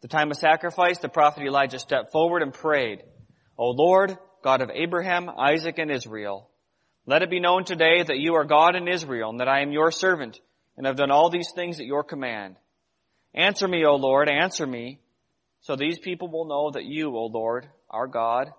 the 0.00 0.08
time 0.08 0.30
of 0.30 0.36
sacrifice, 0.36 0.98
the 0.98 1.08
prophet 1.08 1.44
Elijah 1.44 1.78
stepped 1.78 2.12
forward 2.12 2.42
and 2.42 2.52
prayed, 2.52 3.02
O 3.58 3.70
Lord, 3.70 4.16
God 4.42 4.62
of 4.62 4.70
Abraham, 4.70 5.28
Isaac, 5.28 5.78
and 5.78 5.90
Israel, 5.90 6.48
let 7.06 7.22
it 7.22 7.30
be 7.30 7.40
known 7.40 7.64
today 7.64 8.02
that 8.02 8.18
you 8.18 8.34
are 8.34 8.44
God 8.44 8.76
in 8.76 8.88
Israel 8.88 9.30
and 9.30 9.40
that 9.40 9.48
I 9.48 9.60
am 9.60 9.72
your 9.72 9.90
servant 9.90 10.40
and 10.76 10.86
have 10.86 10.96
done 10.96 11.10
all 11.10 11.28
these 11.28 11.50
things 11.54 11.80
at 11.80 11.86
your 11.86 12.02
command. 12.02 12.56
Answer 13.34 13.68
me, 13.68 13.84
O 13.84 13.96
Lord, 13.96 14.28
answer 14.28 14.66
me, 14.66 15.00
so 15.60 15.76
these 15.76 15.98
people 15.98 16.28
will 16.28 16.46
know 16.46 16.70
that 16.70 16.84
you, 16.84 17.14
O 17.14 17.26
Lord, 17.26 17.68
are 17.90 18.06
God 18.06 18.50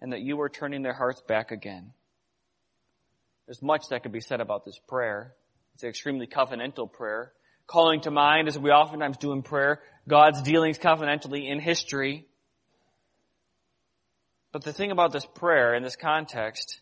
and 0.00 0.12
that 0.12 0.20
you 0.20 0.40
are 0.42 0.48
turning 0.48 0.82
their 0.82 0.92
hearts 0.92 1.22
back 1.26 1.50
again. 1.50 1.92
There's 3.46 3.62
much 3.62 3.88
that 3.90 4.02
could 4.02 4.12
be 4.12 4.20
said 4.20 4.40
about 4.40 4.64
this 4.64 4.78
prayer. 4.88 5.34
It's 5.74 5.82
an 5.82 5.88
extremely 5.88 6.26
covenantal 6.26 6.92
prayer 6.92 7.32
calling 7.66 8.00
to 8.02 8.10
mind, 8.10 8.48
as 8.48 8.58
we 8.58 8.70
oftentimes 8.70 9.16
do 9.16 9.32
in 9.32 9.42
prayer, 9.42 9.80
God's 10.08 10.42
dealings 10.42 10.78
covenantally 10.78 11.48
in 11.48 11.60
history. 11.60 12.26
But 14.52 14.64
the 14.64 14.72
thing 14.72 14.90
about 14.90 15.12
this 15.12 15.26
prayer 15.34 15.74
in 15.74 15.82
this 15.82 15.96
context 15.96 16.80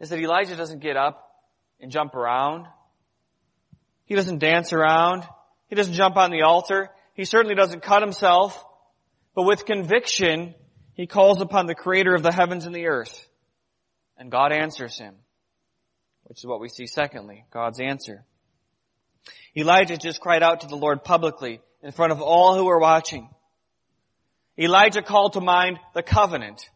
is 0.00 0.10
that 0.10 0.18
Elijah 0.18 0.56
doesn't 0.56 0.80
get 0.80 0.96
up 0.96 1.28
and 1.80 1.90
jump 1.90 2.14
around. 2.14 2.66
He 4.04 4.14
doesn't 4.14 4.38
dance 4.38 4.72
around. 4.72 5.24
He 5.68 5.74
doesn't 5.74 5.94
jump 5.94 6.16
on 6.16 6.30
the 6.30 6.42
altar. 6.42 6.90
He 7.14 7.24
certainly 7.24 7.54
doesn't 7.54 7.82
cut 7.82 8.02
himself. 8.02 8.64
But 9.34 9.44
with 9.44 9.64
conviction, 9.64 10.54
he 10.94 11.06
calls 11.06 11.40
upon 11.40 11.66
the 11.66 11.74
creator 11.74 12.14
of 12.14 12.22
the 12.22 12.32
heavens 12.32 12.66
and 12.66 12.74
the 12.74 12.86
earth. 12.86 13.26
And 14.16 14.30
God 14.30 14.52
answers 14.52 14.98
him. 14.98 15.16
Which 16.24 16.38
is 16.38 16.46
what 16.46 16.60
we 16.60 16.68
see 16.68 16.86
secondly, 16.86 17.44
God's 17.50 17.80
answer. 17.80 18.24
Elijah 19.56 19.96
just 19.96 20.20
cried 20.20 20.42
out 20.42 20.60
to 20.60 20.66
the 20.66 20.76
Lord 20.76 21.04
publicly 21.04 21.60
in 21.84 21.92
front 21.92 22.12
of 22.12 22.22
all 22.22 22.56
who 22.56 22.64
were 22.64 22.80
watching. 22.80 23.28
Elijah 24.58 25.02
called 25.02 25.34
to 25.34 25.40
mind 25.40 25.78
the 25.94 26.02
covenant, 26.02 26.70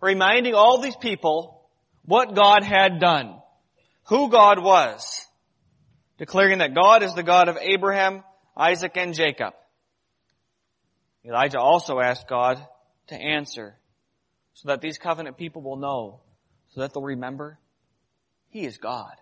reminding 0.00 0.54
all 0.54 0.80
these 0.80 0.96
people 0.96 1.68
what 2.06 2.34
God 2.34 2.64
had 2.64 2.98
done, 2.98 3.38
who 4.04 4.30
God 4.30 4.62
was, 4.62 5.26
declaring 6.16 6.58
that 6.58 6.74
God 6.74 7.02
is 7.02 7.14
the 7.14 7.22
God 7.22 7.48
of 7.48 7.58
Abraham, 7.60 8.24
Isaac, 8.56 8.96
and 8.96 9.12
Jacob. 9.14 9.52
Elijah 11.22 11.60
also 11.60 12.00
asked 12.00 12.26
God 12.26 12.64
to 13.08 13.14
answer 13.14 13.76
so 14.54 14.68
that 14.68 14.80
these 14.80 14.96
covenant 14.96 15.36
people 15.36 15.60
will 15.60 15.76
know, 15.76 16.20
so 16.70 16.80
that 16.80 16.94
they'll 16.94 17.02
remember 17.02 17.58
He 18.48 18.64
is 18.64 18.78
God. 18.78 19.12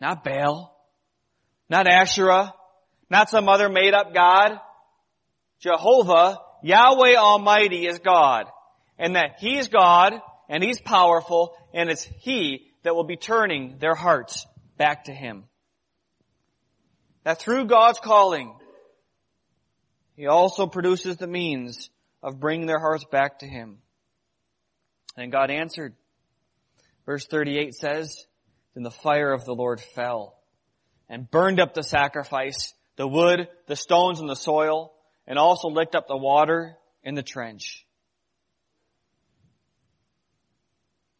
Not 0.00 0.22
Baal, 0.22 0.72
not 1.68 1.88
Asherah, 1.88 2.52
not 3.12 3.28
some 3.28 3.46
other 3.46 3.68
made 3.68 3.92
up 3.92 4.14
God. 4.14 4.58
Jehovah, 5.60 6.38
Yahweh 6.62 7.14
Almighty 7.14 7.86
is 7.86 7.98
God. 7.98 8.46
And 8.98 9.16
that 9.16 9.36
He's 9.38 9.68
God, 9.68 10.14
and 10.48 10.64
He's 10.64 10.80
powerful, 10.80 11.54
and 11.74 11.90
it's 11.90 12.08
He 12.20 12.70
that 12.82 12.94
will 12.94 13.04
be 13.04 13.16
turning 13.16 13.76
their 13.78 13.94
hearts 13.94 14.46
back 14.78 15.04
to 15.04 15.12
Him. 15.12 15.44
That 17.24 17.38
through 17.38 17.66
God's 17.66 18.00
calling, 18.00 18.54
He 20.16 20.26
also 20.26 20.66
produces 20.66 21.18
the 21.18 21.26
means 21.26 21.90
of 22.22 22.40
bringing 22.40 22.66
their 22.66 22.80
hearts 22.80 23.04
back 23.04 23.40
to 23.40 23.46
Him. 23.46 23.78
And 25.18 25.30
God 25.30 25.50
answered. 25.50 25.94
Verse 27.04 27.26
38 27.26 27.74
says, 27.74 28.24
Then 28.74 28.84
the 28.84 28.90
fire 28.90 29.34
of 29.34 29.44
the 29.44 29.54
Lord 29.54 29.82
fell 29.82 30.38
and 31.10 31.30
burned 31.30 31.60
up 31.60 31.74
the 31.74 31.82
sacrifice, 31.82 32.72
the 33.02 33.08
wood, 33.08 33.48
the 33.66 33.74
stones, 33.74 34.20
and 34.20 34.28
the 34.28 34.36
soil, 34.36 34.92
and 35.26 35.36
also 35.36 35.66
licked 35.66 35.96
up 35.96 36.06
the 36.06 36.16
water 36.16 36.76
in 37.02 37.16
the 37.16 37.22
trench. 37.24 37.84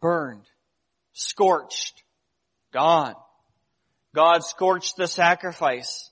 Burned, 0.01 0.45
scorched, 1.13 2.05
gone. 2.73 3.17
God 4.15 4.45
scorched 4.45 4.97
the 4.97 5.09
sacrifice. 5.09 6.09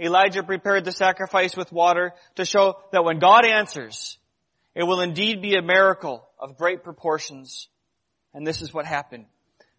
Elijah 0.00 0.42
prepared 0.42 0.86
the 0.86 0.92
sacrifice 0.92 1.54
with 1.54 1.70
water 1.70 2.14
to 2.36 2.46
show 2.46 2.78
that 2.92 3.04
when 3.04 3.18
God 3.18 3.44
answers, 3.44 4.16
it 4.74 4.84
will 4.84 5.02
indeed 5.02 5.42
be 5.42 5.54
a 5.54 5.60
miracle 5.60 6.26
of 6.38 6.56
great 6.56 6.82
proportions. 6.82 7.68
And 8.32 8.46
this 8.46 8.62
is 8.62 8.72
what 8.72 8.86
happened. 8.86 9.26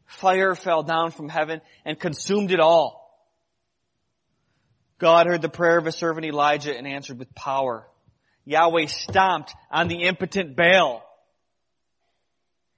Fire 0.05 0.53
fell 0.53 0.83
down 0.83 1.09
from 1.09 1.29
heaven 1.29 1.61
and 1.83 1.99
consumed 1.99 2.51
it 2.51 2.59
all. 2.59 3.02
God 5.03 5.27
heard 5.27 5.41
the 5.41 5.49
prayer 5.49 5.77
of 5.77 5.83
his 5.83 5.97
servant 5.97 6.25
Elijah 6.25 6.73
and 6.73 6.87
answered 6.87 7.19
with 7.19 7.35
power. 7.35 7.85
Yahweh 8.45 8.85
stomped 8.85 9.53
on 9.69 9.89
the 9.89 10.03
impotent 10.03 10.55
Baal. 10.55 11.03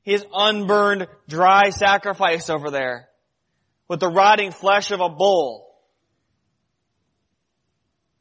His 0.01 0.25
unburned, 0.33 1.05
dry 1.29 1.69
sacrifice 1.69 2.49
over 2.49 2.71
there 2.71 3.09
with 3.87 3.99
the 3.99 4.09
rotting 4.09 4.51
flesh 4.51 4.89
of 4.89 5.01
a 5.01 5.09
bull 5.09 5.71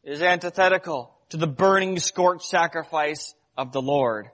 is 0.02 0.20
antithetical 0.20 1.16
to 1.30 1.38
the 1.38 1.46
burning, 1.46 1.98
scorched 1.98 2.44
sacrifice 2.44 3.34
of 3.56 3.72
the 3.72 3.80
Lord. 3.80 4.28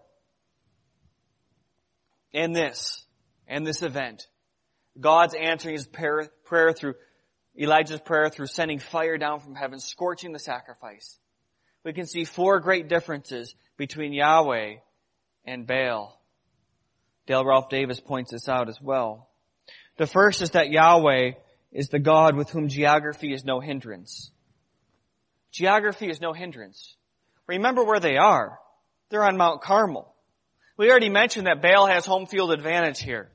In 2.32 2.50
this, 2.50 3.04
in 3.46 3.62
this 3.62 3.82
event, 3.82 4.26
God's 4.98 5.34
answering 5.34 5.76
his 5.76 5.86
prayer, 5.86 6.28
prayer 6.44 6.72
through 6.72 6.94
Elijah's 7.58 8.00
prayer 8.00 8.28
through 8.28 8.46
sending 8.46 8.78
fire 8.78 9.18
down 9.18 9.40
from 9.40 9.54
heaven, 9.54 9.78
scorching 9.78 10.32
the 10.32 10.38
sacrifice. 10.38 11.18
We 11.84 11.92
can 11.92 12.06
see 12.06 12.24
four 12.24 12.60
great 12.60 12.88
differences 12.88 13.54
between 13.76 14.12
Yahweh 14.12 14.76
and 15.44 15.66
Baal. 15.66 16.20
Dale 17.26 17.44
Ralph 17.44 17.68
Davis 17.68 18.00
points 18.00 18.32
this 18.32 18.48
out 18.48 18.68
as 18.68 18.80
well. 18.80 19.28
The 19.96 20.06
first 20.06 20.42
is 20.42 20.50
that 20.50 20.70
Yahweh 20.70 21.32
is 21.72 21.88
the 21.88 21.98
God 21.98 22.36
with 22.36 22.50
whom 22.50 22.68
geography 22.68 23.32
is 23.32 23.44
no 23.44 23.60
hindrance. 23.60 24.30
Geography 25.52 26.08
is 26.08 26.20
no 26.20 26.32
hindrance. 26.32 26.96
Remember 27.46 27.84
where 27.84 28.00
they 28.00 28.16
are. 28.16 28.58
They're 29.08 29.24
on 29.24 29.36
Mount 29.36 29.62
Carmel. 29.62 30.14
We 30.76 30.90
already 30.90 31.08
mentioned 31.08 31.46
that 31.46 31.62
Baal 31.62 31.86
has 31.86 32.06
home 32.06 32.26
field 32.26 32.52
advantage 32.52 33.00
here. 33.00 33.30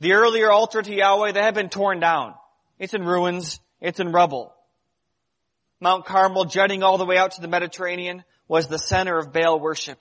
The 0.00 0.12
earlier 0.12 0.50
altar 0.50 0.80
to 0.80 0.94
Yahweh, 0.94 1.32
they 1.32 1.42
have 1.42 1.54
been 1.54 1.68
torn 1.68 2.00
down. 2.00 2.34
It's 2.78 2.94
in 2.94 3.04
ruins. 3.04 3.60
It's 3.80 4.00
in 4.00 4.12
rubble. 4.12 4.54
Mount 5.80 6.06
Carmel, 6.06 6.46
jutting 6.46 6.82
all 6.82 6.98
the 6.98 7.04
way 7.04 7.18
out 7.18 7.32
to 7.32 7.40
the 7.40 7.48
Mediterranean, 7.48 8.24
was 8.48 8.68
the 8.68 8.78
center 8.78 9.18
of 9.18 9.32
Baal 9.32 9.60
worship. 9.60 10.00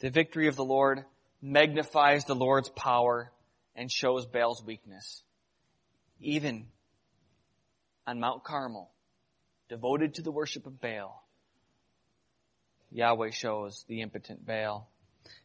The 0.00 0.10
victory 0.10 0.48
of 0.48 0.56
the 0.56 0.64
Lord 0.64 1.04
magnifies 1.42 2.24
the 2.24 2.34
Lord's 2.34 2.68
power 2.68 3.30
and 3.76 3.90
shows 3.90 4.26
Baal's 4.26 4.64
weakness. 4.64 5.22
Even 6.20 6.66
on 8.06 8.18
Mount 8.18 8.42
Carmel, 8.42 8.90
devoted 9.68 10.14
to 10.14 10.22
the 10.22 10.32
worship 10.32 10.66
of 10.66 10.80
Baal, 10.80 11.24
Yahweh 12.90 13.30
shows 13.30 13.84
the 13.88 14.00
impotent 14.00 14.44
Baal. 14.44 14.88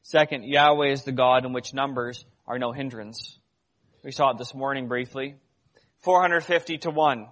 Second, 0.02 0.46
Yahweh 0.46 0.92
is 0.92 1.04
the 1.04 1.12
God 1.12 1.46
in 1.46 1.54
which 1.54 1.74
numbers 1.74 2.26
are 2.48 2.58
no 2.58 2.72
hindrance. 2.72 3.38
We 4.04 4.12
saw 4.12 4.32
it 4.32 4.38
this 4.38 4.56
morning 4.56 4.88
briefly. 4.88 5.36
450 6.06 6.78
to 6.80 6.92
1. 6.92 7.28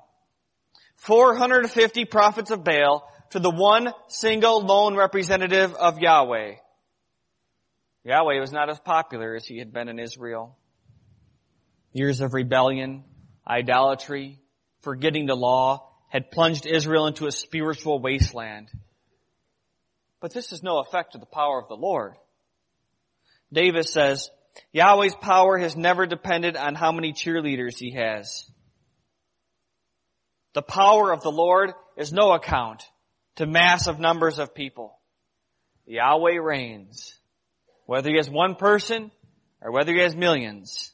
450 0.97 2.05
prophets 2.05 2.49
of 2.49 2.63
Baal 2.63 3.07
to 3.29 3.39
the 3.39 3.51
one 3.51 3.93
single 4.07 4.61
lone 4.61 4.95
representative 4.95 5.75
of 5.75 5.99
Yahweh. 5.99 6.55
Yahweh 8.03 8.39
was 8.39 8.51
not 8.51 8.69
as 8.69 8.79
popular 8.79 9.35
as 9.35 9.45
he 9.45 9.59
had 9.59 9.71
been 9.71 9.89
in 9.89 9.99
Israel. 9.99 10.57
Years 11.93 12.19
of 12.19 12.33
rebellion, 12.33 13.03
idolatry, 13.47 14.39
forgetting 14.81 15.27
the 15.27 15.35
law 15.35 15.89
had 16.09 16.31
plunged 16.31 16.65
Israel 16.65 17.05
into 17.05 17.27
a 17.27 17.31
spiritual 17.31 17.99
wasteland. 17.99 18.69
But 20.19 20.33
this 20.33 20.51
is 20.51 20.63
no 20.63 20.79
effect 20.79 21.13
of 21.13 21.21
the 21.21 21.27
power 21.27 21.61
of 21.61 21.67
the 21.67 21.75
Lord. 21.75 22.15
Davis 23.51 23.93
says, 23.93 24.31
Yahweh's 24.71 25.15
power 25.15 25.59
has 25.59 25.75
never 25.75 26.07
depended 26.07 26.57
on 26.57 26.73
how 26.73 26.91
many 26.91 27.13
cheerleaders 27.13 27.77
he 27.77 27.91
has. 27.91 28.49
The 30.53 30.61
power 30.61 31.11
of 31.11 31.21
the 31.21 31.31
Lord 31.31 31.71
is 31.97 32.13
no 32.13 32.31
account 32.33 32.83
to 33.35 33.45
massive 33.45 33.99
numbers 33.99 34.37
of 34.37 34.53
people. 34.53 34.97
Yahweh 35.85 36.37
reigns. 36.41 37.17
Whether 37.85 38.09
he 38.09 38.17
has 38.17 38.29
one 38.29 38.55
person 38.55 39.11
or 39.61 39.71
whether 39.71 39.93
he 39.93 40.01
has 40.01 40.15
millions. 40.15 40.93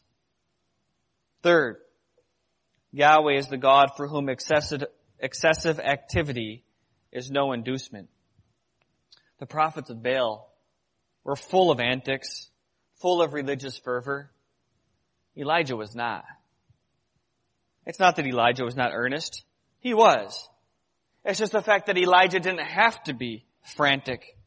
Third, 1.44 1.78
Yahweh 2.92 3.38
is 3.38 3.48
the 3.48 3.58
God 3.58 3.92
for 3.96 4.08
whom 4.08 4.30
excessive, 4.30 4.84
excessive 5.20 5.80
activity 5.80 6.64
is 7.12 7.30
no 7.30 7.52
inducement. 7.52 8.10
The 9.40 9.46
prophets 9.46 9.90
of 9.90 10.02
Baal 10.02 10.52
were 11.24 11.36
full 11.36 11.72
of 11.72 11.80
antics, 11.80 12.50
full 12.96 13.22
of 13.22 13.34
religious 13.34 13.78
fervor. 13.78 14.32
Elijah 15.38 15.76
was 15.76 15.96
not. 15.96 16.26
It's 17.86 18.00
not 18.00 18.16
that 18.16 18.28
Elijah 18.28 18.64
was 18.64 18.76
not 18.76 18.92
earnest. 18.94 19.44
He 19.80 19.94
was. 19.94 20.48
It's 21.26 21.40
just 21.40 21.52
the 21.52 21.62
fact 21.62 21.88
that 21.88 21.98
Elijah 21.98 22.40
didn't 22.40 22.66
have 22.66 23.04
to 23.04 23.14
be 23.14 23.46
frantic. 23.76 24.38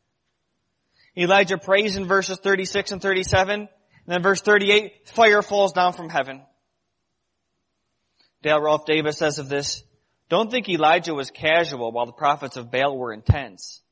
Elijah 1.16 1.59
prays 1.59 1.97
in 1.97 2.07
verses 2.07 2.38
36 2.38 2.92
and 2.92 3.03
37, 3.03 3.61
and 3.61 3.68
then 4.07 4.23
verse 4.23 4.40
38, 4.40 5.09
fire 5.11 5.42
falls 5.42 5.73
down 5.73 5.92
from 5.92 6.09
heaven. 6.09 6.42
Dale 8.42 8.61
Ralph 8.61 8.87
Davis 8.87 9.18
says 9.18 9.38
of 9.38 9.49
this, 9.49 9.85
don't 10.29 10.51
think 10.51 10.68
Elijah 10.68 11.14
was 11.14 11.31
casual 11.31 11.92
while 11.92 12.07
the 12.07 12.12
prophets 12.12 12.57
of 12.57 12.71
Baal 12.71 12.97
were 12.97 13.12
intense. 13.12 13.83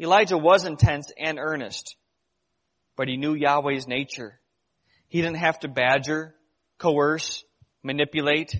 Elijah 0.00 0.38
was 0.38 0.64
intense 0.64 1.12
and 1.18 1.38
earnest, 1.38 1.96
but 2.96 3.08
he 3.08 3.18
knew 3.18 3.34
Yahweh's 3.34 3.86
nature. 3.86 4.40
He 5.08 5.20
didn't 5.20 5.36
have 5.36 5.60
to 5.60 5.68
badger, 5.68 6.34
coerce, 6.78 7.44
manipulate. 7.82 8.54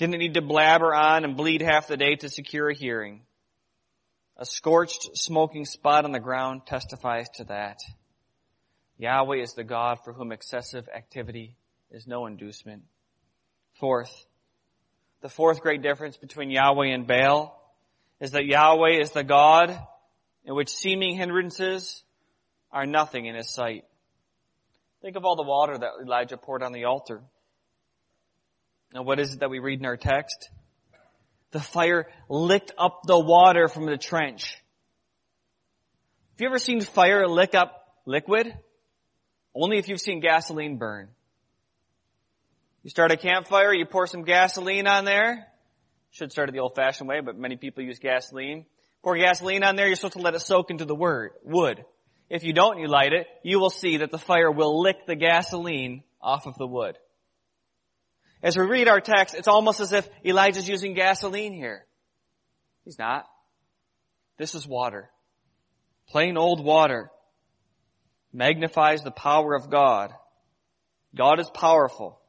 Didn't 0.00 0.18
need 0.18 0.32
to 0.32 0.40
blabber 0.40 0.94
on 0.94 1.24
and 1.24 1.36
bleed 1.36 1.60
half 1.60 1.86
the 1.88 1.96
day 1.98 2.16
to 2.16 2.30
secure 2.30 2.70
a 2.70 2.74
hearing. 2.74 3.20
A 4.38 4.46
scorched, 4.46 5.10
smoking 5.12 5.66
spot 5.66 6.06
on 6.06 6.12
the 6.12 6.18
ground 6.18 6.62
testifies 6.64 7.28
to 7.34 7.44
that. 7.44 7.80
Yahweh 8.96 9.42
is 9.42 9.52
the 9.52 9.62
God 9.62 9.98
for 10.02 10.14
whom 10.14 10.32
excessive 10.32 10.88
activity 10.88 11.54
is 11.90 12.06
no 12.06 12.24
inducement. 12.24 12.84
Fourth, 13.78 14.24
the 15.20 15.28
fourth 15.28 15.60
great 15.60 15.82
difference 15.82 16.16
between 16.16 16.50
Yahweh 16.50 16.94
and 16.94 17.06
Baal 17.06 17.54
is 18.20 18.30
that 18.30 18.46
Yahweh 18.46 19.02
is 19.02 19.10
the 19.10 19.22
God 19.22 19.78
in 20.46 20.54
which 20.54 20.70
seeming 20.70 21.14
hindrances 21.14 22.02
are 22.72 22.86
nothing 22.86 23.26
in 23.26 23.34
his 23.34 23.50
sight. 23.50 23.84
Think 25.02 25.16
of 25.16 25.26
all 25.26 25.36
the 25.36 25.42
water 25.42 25.76
that 25.76 25.90
Elijah 26.02 26.38
poured 26.38 26.62
on 26.62 26.72
the 26.72 26.86
altar. 26.86 27.20
Now 28.92 29.02
what 29.02 29.20
is 29.20 29.34
it 29.34 29.40
that 29.40 29.50
we 29.50 29.58
read 29.58 29.80
in 29.80 29.86
our 29.86 29.96
text? 29.96 30.50
The 31.52 31.60
fire 31.60 32.06
licked 32.28 32.72
up 32.78 33.02
the 33.04 33.18
water 33.18 33.68
from 33.68 33.86
the 33.86 33.96
trench. 33.96 34.56
Have 36.32 36.40
you 36.40 36.46
ever 36.46 36.58
seen 36.58 36.80
fire 36.80 37.26
lick 37.26 37.54
up 37.54 37.84
liquid? 38.06 38.52
Only 39.54 39.78
if 39.78 39.88
you've 39.88 40.00
seen 40.00 40.20
gasoline 40.20 40.78
burn. 40.78 41.08
You 42.82 42.90
start 42.90 43.10
a 43.10 43.16
campfire, 43.16 43.74
you 43.74 43.84
pour 43.84 44.06
some 44.06 44.22
gasoline 44.22 44.86
on 44.86 45.04
there. 45.04 45.46
Should 46.12 46.32
start 46.32 46.48
it 46.48 46.52
the 46.52 46.60
old 46.60 46.74
fashioned 46.74 47.08
way, 47.08 47.20
but 47.20 47.36
many 47.36 47.56
people 47.56 47.84
use 47.84 47.98
gasoline. 47.98 48.64
Pour 49.02 49.16
gasoline 49.16 49.64
on 49.64 49.76
there, 49.76 49.86
you're 49.86 49.96
supposed 49.96 50.14
to 50.14 50.20
let 50.20 50.34
it 50.34 50.40
soak 50.40 50.70
into 50.70 50.84
the 50.84 50.94
wood. 50.94 51.84
If 52.28 52.44
you 52.44 52.52
don't, 52.52 52.78
you 52.78 52.86
light 52.86 53.12
it, 53.12 53.26
you 53.42 53.60
will 53.60 53.70
see 53.70 53.98
that 53.98 54.10
the 54.10 54.18
fire 54.18 54.50
will 54.50 54.80
lick 54.82 55.06
the 55.06 55.16
gasoline 55.16 56.02
off 56.20 56.46
of 56.46 56.56
the 56.58 56.66
wood. 56.66 56.96
As 58.42 58.56
we 58.56 58.64
read 58.64 58.88
our 58.88 59.00
text, 59.00 59.34
it's 59.34 59.48
almost 59.48 59.80
as 59.80 59.92
if 59.92 60.08
Elijah's 60.24 60.68
using 60.68 60.94
gasoline 60.94 61.52
here. 61.52 61.84
He's 62.84 62.98
not. 62.98 63.26
This 64.38 64.54
is 64.54 64.66
water. 64.66 65.10
Plain 66.08 66.38
old 66.38 66.64
water. 66.64 67.10
Magnifies 68.32 69.02
the 69.02 69.10
power 69.10 69.54
of 69.54 69.70
God. 69.70 70.12
God 71.14 71.40
is 71.40 71.50
powerful. 71.50 72.20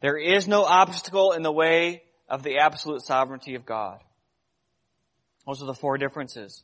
There 0.00 0.16
is 0.16 0.48
no 0.48 0.64
obstacle 0.64 1.32
in 1.32 1.42
the 1.42 1.52
way 1.52 2.02
of 2.28 2.42
the 2.42 2.58
absolute 2.58 3.02
sovereignty 3.02 3.54
of 3.54 3.66
God. 3.66 4.00
Those 5.46 5.62
are 5.62 5.66
the 5.66 5.74
four 5.74 5.98
differences. 5.98 6.62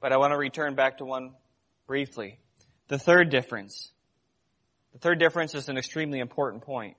But 0.00 0.12
I 0.12 0.16
want 0.16 0.32
to 0.32 0.38
return 0.38 0.74
back 0.74 0.98
to 0.98 1.04
one 1.04 1.32
briefly. 1.86 2.38
The 2.88 2.98
third 2.98 3.30
difference. 3.30 3.92
The 4.92 4.98
third 4.98 5.18
difference 5.18 5.54
is 5.54 5.68
an 5.68 5.76
extremely 5.76 6.18
important 6.18 6.62
point. 6.62 6.96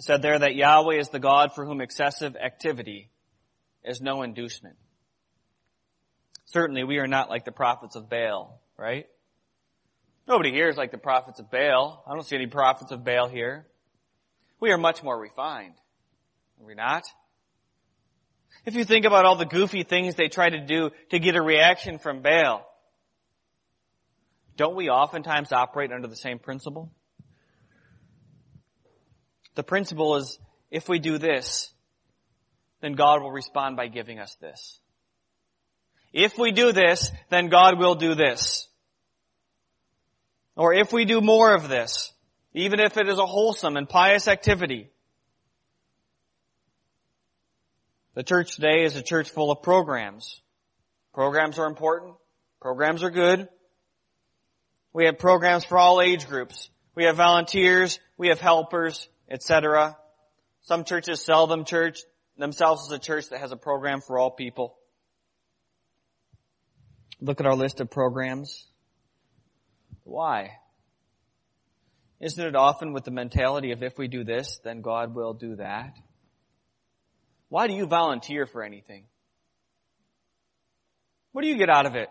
Said 0.00 0.22
there 0.22 0.38
that 0.38 0.56
Yahweh 0.56 0.96
is 0.96 1.10
the 1.10 1.18
God 1.18 1.54
for 1.54 1.66
whom 1.66 1.82
excessive 1.82 2.34
activity 2.34 3.10
is 3.84 4.00
no 4.00 4.22
inducement. 4.22 4.76
Certainly 6.46 6.84
we 6.84 6.98
are 6.98 7.06
not 7.06 7.28
like 7.28 7.44
the 7.44 7.52
prophets 7.52 7.96
of 7.96 8.08
Baal, 8.08 8.62
right? 8.78 9.06
Nobody 10.26 10.52
here 10.52 10.68
is 10.68 10.76
like 10.78 10.90
the 10.90 10.98
prophets 10.98 11.38
of 11.38 11.50
Baal. 11.50 12.02
I 12.06 12.14
don't 12.14 12.26
see 12.26 12.36
any 12.36 12.46
prophets 12.46 12.92
of 12.92 13.04
Baal 13.04 13.28
here. 13.28 13.66
We 14.58 14.72
are 14.72 14.78
much 14.78 15.02
more 15.02 15.18
refined. 15.18 15.74
Are 16.60 16.66
we 16.66 16.74
not? 16.74 17.04
If 18.64 18.74
you 18.74 18.84
think 18.84 19.04
about 19.04 19.26
all 19.26 19.36
the 19.36 19.44
goofy 19.44 19.82
things 19.82 20.14
they 20.14 20.28
try 20.28 20.48
to 20.48 20.64
do 20.64 20.90
to 21.10 21.18
get 21.18 21.36
a 21.36 21.42
reaction 21.42 21.98
from 21.98 22.22
Baal, 22.22 22.66
don't 24.56 24.76
we 24.76 24.88
oftentimes 24.88 25.52
operate 25.52 25.92
under 25.92 26.08
the 26.08 26.16
same 26.16 26.38
principle? 26.38 26.90
The 29.60 29.64
principle 29.64 30.16
is, 30.16 30.38
if 30.70 30.88
we 30.88 30.98
do 30.98 31.18
this, 31.18 31.70
then 32.80 32.94
God 32.94 33.20
will 33.20 33.30
respond 33.30 33.76
by 33.76 33.88
giving 33.88 34.18
us 34.18 34.34
this. 34.36 34.80
If 36.14 36.38
we 36.38 36.50
do 36.50 36.72
this, 36.72 37.12
then 37.28 37.50
God 37.50 37.78
will 37.78 37.94
do 37.94 38.14
this. 38.14 38.66
Or 40.56 40.72
if 40.72 40.94
we 40.94 41.04
do 41.04 41.20
more 41.20 41.54
of 41.54 41.68
this, 41.68 42.10
even 42.54 42.80
if 42.80 42.96
it 42.96 43.06
is 43.06 43.18
a 43.18 43.26
wholesome 43.26 43.76
and 43.76 43.86
pious 43.86 44.28
activity, 44.28 44.88
the 48.14 48.22
church 48.22 48.54
today 48.54 48.84
is 48.84 48.96
a 48.96 49.02
church 49.02 49.28
full 49.28 49.50
of 49.50 49.60
programs. 49.60 50.40
Programs 51.12 51.58
are 51.58 51.66
important. 51.66 52.14
Programs 52.62 53.02
are 53.02 53.10
good. 53.10 53.46
We 54.94 55.04
have 55.04 55.18
programs 55.18 55.66
for 55.66 55.76
all 55.76 56.00
age 56.00 56.26
groups. 56.26 56.70
We 56.94 57.04
have 57.04 57.16
volunteers. 57.16 58.00
We 58.16 58.28
have 58.28 58.40
helpers, 58.40 59.06
etc. 59.30 59.96
Some 60.62 60.84
churches 60.84 61.24
sell 61.24 61.46
them 61.46 61.64
church 61.64 62.00
themselves 62.36 62.90
as 62.90 62.96
a 62.96 62.98
church 62.98 63.28
that 63.30 63.40
has 63.40 63.52
a 63.52 63.56
program 63.56 64.00
for 64.00 64.18
all 64.18 64.30
people. 64.30 64.76
Look 67.20 67.40
at 67.40 67.46
our 67.46 67.54
list 67.54 67.80
of 67.80 67.90
programs. 67.90 68.66
Why? 70.04 70.52
Isn't 72.20 72.46
it 72.46 72.56
often 72.56 72.92
with 72.92 73.04
the 73.04 73.10
mentality 73.10 73.72
of 73.72 73.82
if 73.82 73.96
we 73.98 74.08
do 74.08 74.24
this, 74.24 74.58
then 74.64 74.80
God 74.80 75.14
will 75.14 75.34
do 75.34 75.56
that? 75.56 75.94
Why 77.48 77.66
do 77.66 77.74
you 77.74 77.86
volunteer 77.86 78.46
for 78.46 78.62
anything? 78.62 79.04
What 81.32 81.42
do 81.42 81.48
you 81.48 81.56
get 81.56 81.70
out 81.70 81.86
of 81.86 81.94
it? 81.94 82.08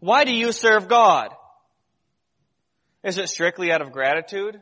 Why 0.00 0.24
do 0.24 0.32
you 0.32 0.52
serve 0.52 0.88
God? 0.88 1.30
Is 3.02 3.18
it 3.18 3.28
strictly 3.28 3.72
out 3.72 3.80
of 3.80 3.92
gratitude? 3.92 4.60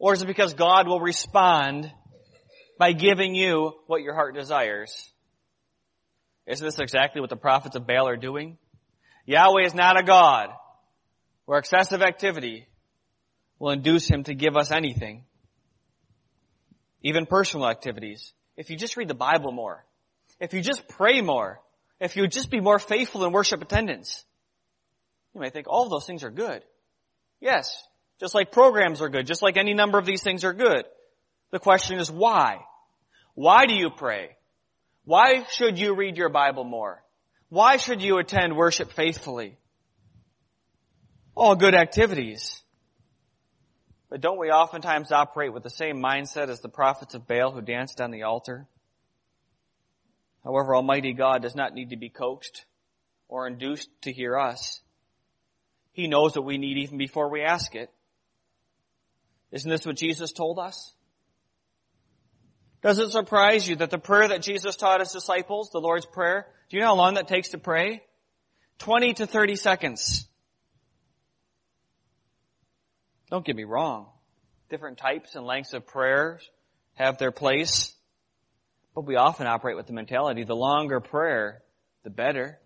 Or 0.00 0.14
is 0.14 0.22
it 0.22 0.26
because 0.26 0.54
God 0.54 0.88
will 0.88 0.98
respond 0.98 1.92
by 2.78 2.92
giving 2.92 3.34
you 3.34 3.74
what 3.86 4.00
your 4.02 4.14
heart 4.14 4.34
desires? 4.34 5.12
Isn't 6.46 6.66
this 6.66 6.78
exactly 6.78 7.20
what 7.20 7.28
the 7.28 7.36
prophets 7.36 7.76
of 7.76 7.86
Baal 7.86 8.08
are 8.08 8.16
doing? 8.16 8.56
Yahweh 9.26 9.66
is 9.66 9.74
not 9.74 10.00
a 10.00 10.02
God 10.02 10.48
where 11.44 11.58
excessive 11.58 12.00
activity 12.00 12.66
will 13.58 13.72
induce 13.72 14.10
him 14.10 14.24
to 14.24 14.34
give 14.34 14.56
us 14.56 14.72
anything. 14.72 15.24
Even 17.02 17.26
personal 17.26 17.68
activities. 17.68 18.32
If 18.56 18.70
you 18.70 18.76
just 18.76 18.96
read 18.96 19.08
the 19.08 19.14
Bible 19.14 19.52
more, 19.52 19.84
if 20.40 20.54
you 20.54 20.62
just 20.62 20.88
pray 20.88 21.20
more, 21.20 21.60
if 22.00 22.16
you 22.16 22.26
just 22.26 22.50
be 22.50 22.60
more 22.60 22.78
faithful 22.78 23.26
in 23.26 23.32
worship 23.32 23.60
attendance, 23.60 24.24
you 25.34 25.42
may 25.42 25.50
think 25.50 25.66
all 25.68 25.84
of 25.84 25.90
those 25.90 26.06
things 26.06 26.24
are 26.24 26.30
good. 26.30 26.64
Yes, 27.38 27.82
just 28.20 28.34
like 28.34 28.52
programs 28.52 29.00
are 29.00 29.08
good, 29.08 29.26
just 29.26 29.42
like 29.42 29.56
any 29.56 29.74
number 29.74 29.98
of 29.98 30.04
these 30.04 30.22
things 30.22 30.44
are 30.44 30.52
good. 30.52 30.84
The 31.50 31.58
question 31.58 31.98
is 31.98 32.10
why? 32.10 32.58
Why 33.34 33.66
do 33.66 33.74
you 33.74 33.90
pray? 33.90 34.36
Why 35.04 35.44
should 35.50 35.78
you 35.78 35.94
read 35.94 36.18
your 36.18 36.28
Bible 36.28 36.64
more? 36.64 37.02
Why 37.48 37.78
should 37.78 38.02
you 38.02 38.18
attend 38.18 38.56
worship 38.56 38.92
faithfully? 38.92 39.56
All 41.34 41.56
good 41.56 41.74
activities. 41.74 42.62
But 44.10 44.20
don't 44.20 44.38
we 44.38 44.50
oftentimes 44.50 45.10
operate 45.10 45.52
with 45.52 45.62
the 45.62 45.70
same 45.70 46.02
mindset 46.02 46.48
as 46.48 46.60
the 46.60 46.68
prophets 46.68 47.14
of 47.14 47.26
Baal 47.26 47.52
who 47.52 47.62
danced 47.62 48.00
on 48.00 48.10
the 48.10 48.24
altar? 48.24 48.66
However, 50.44 50.76
Almighty 50.76 51.12
God 51.12 51.42
does 51.42 51.54
not 51.54 51.74
need 51.74 51.90
to 51.90 51.96
be 51.96 52.08
coaxed 52.08 52.66
or 53.28 53.46
induced 53.46 53.88
to 54.02 54.12
hear 54.12 54.38
us. 54.38 54.80
He 55.92 56.08
knows 56.08 56.36
what 56.36 56.44
we 56.44 56.58
need 56.58 56.78
even 56.78 56.98
before 56.98 57.30
we 57.30 57.42
ask 57.42 57.74
it. 57.74 57.90
Isn't 59.52 59.70
this 59.70 59.84
what 59.84 59.96
Jesus 59.96 60.32
told 60.32 60.58
us? 60.58 60.94
Does 62.82 62.98
it 62.98 63.10
surprise 63.10 63.68
you 63.68 63.76
that 63.76 63.90
the 63.90 63.98
prayer 63.98 64.28
that 64.28 64.42
Jesus 64.42 64.76
taught 64.76 65.00
his 65.00 65.12
disciples, 65.12 65.70
the 65.70 65.80
Lord's 65.80 66.06
Prayer, 66.06 66.46
do 66.70 66.76
you 66.76 66.82
know 66.82 66.88
how 66.88 66.94
long 66.94 67.14
that 67.14 67.28
takes 67.28 67.50
to 67.50 67.58
pray? 67.58 68.02
20 68.78 69.14
to 69.14 69.26
30 69.26 69.56
seconds. 69.56 70.26
Don't 73.30 73.44
get 73.44 73.54
me 73.54 73.64
wrong. 73.64 74.08
Different 74.70 74.98
types 74.98 75.34
and 75.34 75.44
lengths 75.44 75.74
of 75.74 75.86
prayers 75.86 76.48
have 76.94 77.18
their 77.18 77.32
place. 77.32 77.94
But 78.94 79.06
we 79.06 79.16
often 79.16 79.46
operate 79.46 79.76
with 79.76 79.86
the 79.86 79.92
mentality, 79.92 80.44
the 80.44 80.56
longer 80.56 81.00
prayer, 81.00 81.62
the 82.02 82.10
better. 82.10 82.58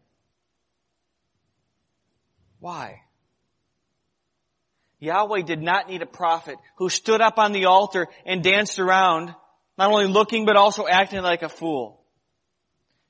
Why? 2.61 3.01
Yahweh 5.05 5.43
did 5.43 5.61
not 5.61 5.89
need 5.89 6.03
a 6.03 6.07
prophet 6.07 6.57
who 6.77 6.89
stood 6.89 7.21
up 7.21 7.39
on 7.39 7.53
the 7.53 7.67
altar 7.67 8.09
and 8.25 8.43
danced 8.43 8.79
around, 8.79 9.35
not 9.77 9.91
only 9.91 10.07
looking 10.07 10.47
but 10.47 10.57
also 10.57 10.87
acting 10.89 11.23
like 11.23 11.43
a 11.43 11.49
fool. 11.49 12.01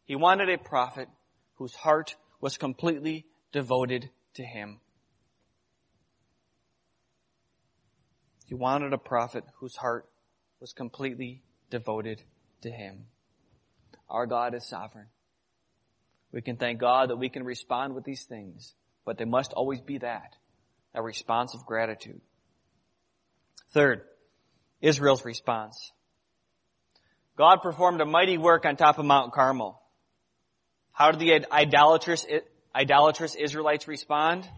He 0.05 0.17
wanted 0.17 0.51
a 0.51 0.59
prophet 0.59 1.09
whose 1.55 1.75
heart 1.75 2.17
was 2.41 2.59
completely 2.59 3.27
devoted 3.53 4.11
to 4.35 4.43
him. 4.45 4.81
He 8.47 8.55
wanted 8.55 8.93
a 8.93 8.99
prophet 8.99 9.45
whose 9.61 9.77
heart 9.77 10.07
was 10.61 10.73
completely 10.73 11.43
devoted 11.71 12.21
to 12.63 12.71
him. 12.71 13.07
Our 14.09 14.27
God 14.27 14.55
is 14.55 14.69
sovereign. 14.69 15.07
We 16.33 16.43
can 16.43 16.57
thank 16.57 16.81
God 16.81 17.11
that 17.11 17.17
we 17.17 17.29
can 17.29 17.45
respond 17.45 17.95
with 17.95 18.05
these 18.05 18.25
things, 18.25 18.75
but 19.05 19.17
they 19.17 19.25
must 19.25 19.53
always 19.53 19.81
be 19.81 19.99
that 19.99 20.35
a 20.95 21.03
response 21.03 21.55
of 21.55 21.67
gratitude. 21.67 22.21
Third, 23.73 24.03
Israel's 24.81 25.25
response. 25.25 25.93
God 27.37 27.57
performed 27.63 28.01
a 28.01 28.07
mighty 28.07 28.39
work 28.39 28.65
on 28.65 28.77
top 28.77 28.99
of 28.99 29.05
Mount 29.05 29.33
Carmel. 29.33 29.81
How 30.93 31.11
did 31.11 31.21
the 31.21 31.53
idolatrous, 31.53 32.25
idolatrous 32.75 33.35
Israelites 33.35 33.89
respond? 33.89 34.49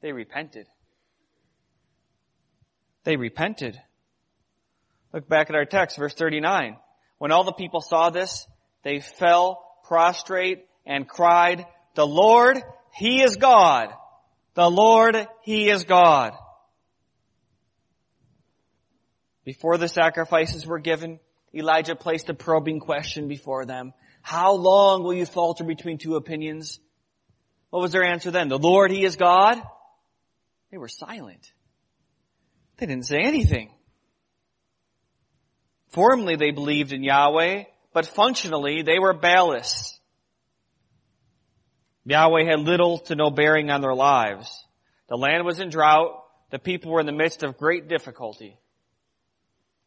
They 0.00 0.12
repented. 0.12 0.66
They 3.04 3.16
repented. 3.16 3.78
Look 5.12 5.28
back 5.28 5.50
at 5.50 5.56
our 5.56 5.64
text, 5.64 5.98
verse 5.98 6.14
39. 6.14 6.76
When 7.18 7.32
all 7.32 7.44
the 7.44 7.52
people 7.52 7.80
saw 7.80 8.10
this, 8.10 8.46
they 8.82 9.00
fell 9.00 9.62
prostrate 9.84 10.64
and 10.86 11.08
cried, 11.08 11.66
the 11.94 12.06
Lord, 12.06 12.58
He 12.94 13.22
is 13.22 13.36
God. 13.36 13.92
The 14.58 14.68
Lord, 14.68 15.28
He 15.42 15.70
is 15.70 15.84
God. 15.84 16.32
Before 19.44 19.78
the 19.78 19.86
sacrifices 19.86 20.66
were 20.66 20.80
given, 20.80 21.20
Elijah 21.54 21.94
placed 21.94 22.28
a 22.28 22.34
probing 22.34 22.80
question 22.80 23.28
before 23.28 23.66
them. 23.66 23.92
How 24.20 24.54
long 24.54 25.04
will 25.04 25.14
you 25.14 25.26
falter 25.26 25.62
between 25.62 25.98
two 25.98 26.16
opinions? 26.16 26.80
What 27.70 27.82
was 27.82 27.92
their 27.92 28.02
answer 28.02 28.32
then? 28.32 28.48
The 28.48 28.58
Lord, 28.58 28.90
He 28.90 29.04
is 29.04 29.14
God? 29.14 29.62
They 30.72 30.76
were 30.76 30.88
silent. 30.88 31.52
They 32.78 32.86
didn't 32.86 33.06
say 33.06 33.20
anything. 33.20 33.70
Formally 35.90 36.34
they 36.34 36.50
believed 36.50 36.92
in 36.92 37.04
Yahweh, 37.04 37.62
but 37.92 38.06
functionally 38.06 38.82
they 38.82 38.98
were 38.98 39.14
Baalists. 39.14 39.97
Yahweh 42.08 42.44
had 42.44 42.60
little 42.60 42.98
to 42.98 43.14
no 43.14 43.30
bearing 43.30 43.70
on 43.70 43.82
their 43.82 43.94
lives. 43.94 44.48
The 45.08 45.16
land 45.16 45.44
was 45.44 45.60
in 45.60 45.68
drought. 45.68 46.24
The 46.50 46.58
people 46.58 46.90
were 46.90 47.00
in 47.00 47.06
the 47.06 47.12
midst 47.12 47.42
of 47.42 47.58
great 47.58 47.86
difficulty. 47.86 48.56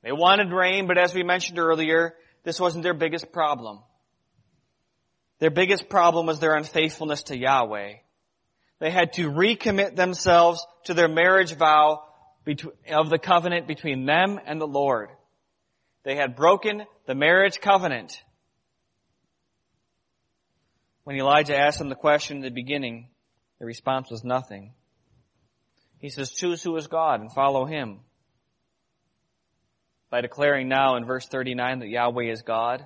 They 0.04 0.12
wanted 0.12 0.52
rain, 0.52 0.86
but 0.86 1.00
as 1.00 1.16
we 1.16 1.24
mentioned 1.24 1.58
earlier, 1.58 2.14
this 2.44 2.60
wasn't 2.60 2.84
their 2.84 2.94
biggest 2.94 3.32
problem. 3.32 3.80
Their 5.40 5.50
biggest 5.50 5.90
problem 5.90 6.28
was 6.28 6.40
their 6.40 6.56
unfaithfulness 6.56 7.24
to 7.24 7.38
Yahweh. 7.38 7.94
They 8.80 8.92
had 8.92 9.14
to 9.14 9.32
recommit 9.32 9.96
themselves 9.96 10.64
to 10.84 10.94
their 10.94 11.08
marriage 11.08 11.56
vow 11.56 12.04
of 12.92 13.10
the 13.10 13.20
covenant 13.20 13.68
between 13.68 14.06
them 14.06 14.40
and 14.46 14.62
the 14.62 14.68
Lord. 14.68 15.10
They 16.04 16.16
had 16.16 16.36
broken 16.36 16.84
the 17.08 17.16
marriage 17.16 17.60
covenant. 17.62 18.22
When 21.04 21.16
Elijah 21.16 21.58
asked 21.58 21.80
them 21.80 21.90
the 21.90 21.96
question 21.96 22.38
in 22.38 22.44
the 22.44 22.50
beginning, 22.50 23.10
the 23.60 23.66
response 23.66 24.10
was 24.10 24.24
nothing. 24.24 24.74
He 26.00 26.10
says, 26.10 26.32
choose 26.32 26.64
who 26.64 26.76
is 26.76 26.88
God 26.88 27.22
and 27.22 27.32
follow 27.32 27.66
him. 27.66 28.00
By 30.10 30.22
declaring 30.22 30.68
now 30.68 30.98
in 30.98 31.06
verse 31.06 31.28
39 31.28 31.80
that 31.80 31.88
Yahweh 31.88 32.32
is 32.32 32.42
God, 32.42 32.86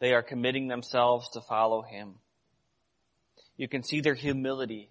they 0.00 0.12
are 0.12 0.22
committing 0.22 0.68
themselves 0.68 1.28
to 1.30 1.40
follow 1.40 1.82
him. 1.82 2.16
You 3.56 3.68
can 3.68 3.82
see 3.82 4.00
their 4.00 4.14
humility 4.14 4.90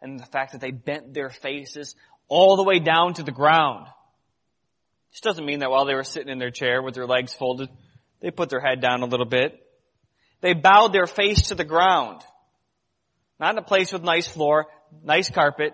and 0.00 0.20
the 0.20 0.26
fact 0.26 0.52
that 0.52 0.60
they 0.60 0.70
bent 0.70 1.14
their 1.14 1.30
faces 1.30 1.94
all 2.28 2.56
the 2.56 2.62
way 2.62 2.78
down 2.78 3.14
to 3.14 3.22
the 3.22 3.32
ground. 3.32 3.86
This 5.10 5.20
doesn't 5.20 5.46
mean 5.46 5.60
that 5.60 5.70
while 5.70 5.84
they 5.84 5.94
were 5.94 6.04
sitting 6.04 6.28
in 6.28 6.38
their 6.38 6.50
chair 6.50 6.82
with 6.82 6.94
their 6.94 7.06
legs 7.06 7.32
folded, 7.32 7.68
they 8.20 8.30
put 8.30 8.50
their 8.50 8.60
head 8.60 8.80
down 8.80 9.02
a 9.02 9.06
little 9.06 9.26
bit. 9.26 9.63
They 10.44 10.52
bowed 10.52 10.92
their 10.92 11.06
face 11.06 11.48
to 11.48 11.54
the 11.54 11.64
ground. 11.64 12.20
Not 13.40 13.54
in 13.54 13.58
a 13.58 13.62
place 13.62 13.90
with 13.94 14.02
nice 14.02 14.26
floor, 14.26 14.66
nice 15.02 15.30
carpet. 15.30 15.72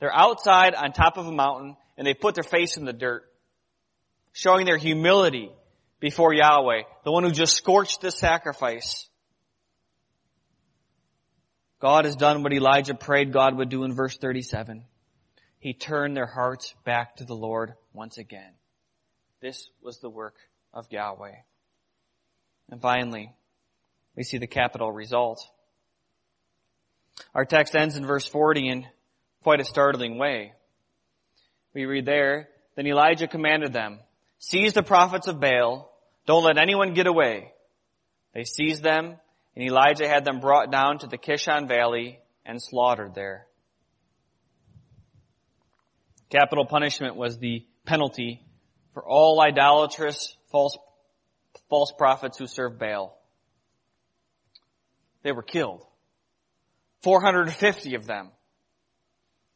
They're 0.00 0.12
outside 0.12 0.74
on 0.74 0.90
top 0.90 1.18
of 1.18 1.28
a 1.28 1.32
mountain 1.32 1.76
and 1.96 2.04
they 2.04 2.14
put 2.14 2.34
their 2.34 2.42
face 2.42 2.76
in 2.76 2.84
the 2.84 2.92
dirt, 2.92 3.22
showing 4.32 4.66
their 4.66 4.76
humility 4.76 5.52
before 6.00 6.34
Yahweh, 6.34 6.82
the 7.04 7.12
one 7.12 7.22
who 7.22 7.30
just 7.30 7.54
scorched 7.54 8.00
this 8.00 8.18
sacrifice. 8.18 9.08
God 11.78 12.04
has 12.04 12.16
done 12.16 12.42
what 12.42 12.52
Elijah 12.52 12.94
prayed 12.94 13.32
God 13.32 13.56
would 13.56 13.68
do 13.68 13.84
in 13.84 13.94
verse 13.94 14.16
37. 14.16 14.84
He 15.60 15.74
turned 15.74 16.16
their 16.16 16.26
hearts 16.26 16.74
back 16.84 17.18
to 17.18 17.24
the 17.24 17.36
Lord 17.36 17.74
once 17.92 18.18
again. 18.18 18.50
This 19.40 19.70
was 19.80 20.00
the 20.00 20.10
work 20.10 20.34
of 20.74 20.90
Yahweh. 20.90 21.36
And 22.68 22.82
finally, 22.82 23.32
we 24.18 24.24
see 24.24 24.38
the 24.38 24.48
capital 24.48 24.90
result. 24.90 25.48
Our 27.36 27.44
text 27.44 27.76
ends 27.76 27.96
in 27.96 28.04
verse 28.04 28.26
40 28.26 28.68
in 28.68 28.86
quite 29.44 29.60
a 29.60 29.64
startling 29.64 30.18
way. 30.18 30.54
We 31.72 31.84
read 31.84 32.04
there, 32.04 32.48
Then 32.74 32.88
Elijah 32.88 33.28
commanded 33.28 33.72
them, 33.72 34.00
Seize 34.40 34.72
the 34.72 34.82
prophets 34.82 35.28
of 35.28 35.38
Baal, 35.38 35.92
don't 36.26 36.42
let 36.42 36.58
anyone 36.58 36.94
get 36.94 37.06
away. 37.06 37.52
They 38.34 38.42
seized 38.42 38.82
them 38.82 39.18
and 39.54 39.64
Elijah 39.64 40.08
had 40.08 40.24
them 40.24 40.40
brought 40.40 40.72
down 40.72 40.98
to 40.98 41.06
the 41.06 41.16
Kishon 41.16 41.68
Valley 41.68 42.18
and 42.44 42.60
slaughtered 42.60 43.14
there. 43.14 43.46
Capital 46.28 46.66
punishment 46.66 47.14
was 47.14 47.38
the 47.38 47.64
penalty 47.86 48.44
for 48.94 49.08
all 49.08 49.40
idolatrous 49.40 50.36
false, 50.50 50.76
false 51.70 51.92
prophets 51.96 52.36
who 52.36 52.48
served 52.48 52.80
Baal. 52.80 53.17
They 55.22 55.32
were 55.32 55.42
killed. 55.42 55.84
450 57.02 57.94
of 57.94 58.06
them. 58.06 58.30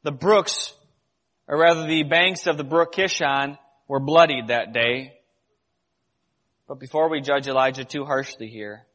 The 0.02 0.12
brooks, 0.12 0.72
or 1.48 1.58
rather 1.58 1.86
the 1.86 2.02
banks 2.02 2.46
of 2.46 2.56
the 2.56 2.64
brook 2.64 2.94
Kishon, 2.94 3.58
were 3.88 4.00
bloodied 4.00 4.48
that 4.48 4.72
day. 4.72 5.14
But 6.68 6.80
before 6.80 7.08
we 7.08 7.20
judge 7.20 7.46
Elijah 7.48 7.84
too 7.84 8.04
harshly 8.04 8.48
here, 8.48 8.86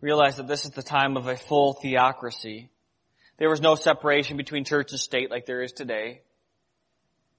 realize 0.00 0.36
that 0.36 0.48
this 0.48 0.64
is 0.64 0.72
the 0.72 0.82
time 0.82 1.16
of 1.16 1.26
a 1.26 1.36
full 1.36 1.74
theocracy. 1.74 2.70
There 3.38 3.50
was 3.50 3.60
no 3.60 3.74
separation 3.74 4.36
between 4.36 4.64
church 4.64 4.92
and 4.92 5.00
state 5.00 5.30
like 5.30 5.46
there 5.46 5.62
is 5.62 5.72
today. 5.72 6.22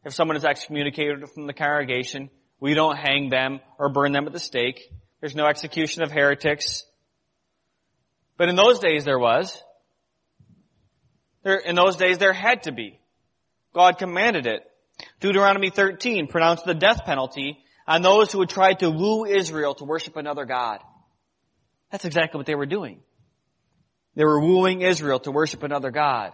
If 0.05 0.13
someone 0.13 0.37
is 0.37 0.45
excommunicated 0.45 1.27
from 1.29 1.47
the 1.47 1.53
congregation, 1.53 2.29
we 2.59 2.73
don't 2.73 2.97
hang 2.97 3.29
them 3.29 3.59
or 3.77 3.89
burn 3.89 4.11
them 4.11 4.25
at 4.25 4.33
the 4.33 4.39
stake. 4.39 4.91
There's 5.19 5.35
no 5.35 5.45
execution 5.45 6.03
of 6.03 6.11
heretics. 6.11 6.85
But 8.37 8.49
in 8.49 8.55
those 8.55 8.79
days 8.79 9.03
there 9.03 9.19
was. 9.19 9.61
There, 11.43 11.57
in 11.57 11.75
those 11.75 11.95
days 11.95 12.17
there 12.17 12.33
had 12.33 12.63
to 12.63 12.71
be. 12.71 12.99
God 13.73 13.97
commanded 13.97 14.45
it. 14.45 14.63
Deuteronomy 15.19 15.69
13 15.69 16.27
pronounced 16.27 16.65
the 16.65 16.73
death 16.73 17.05
penalty 17.05 17.59
on 17.87 18.01
those 18.01 18.31
who 18.31 18.39
would 18.39 18.49
try 18.49 18.73
to 18.73 18.89
woo 18.89 19.25
Israel 19.25 19.75
to 19.75 19.85
worship 19.85 20.15
another 20.15 20.45
God. 20.45 20.79
That's 21.91 22.05
exactly 22.05 22.37
what 22.37 22.45
they 22.45 22.55
were 22.55 22.65
doing. 22.65 23.01
They 24.15 24.25
were 24.25 24.41
wooing 24.41 24.81
Israel 24.81 25.19
to 25.21 25.31
worship 25.31 25.63
another 25.63 25.91
God. 25.91 26.31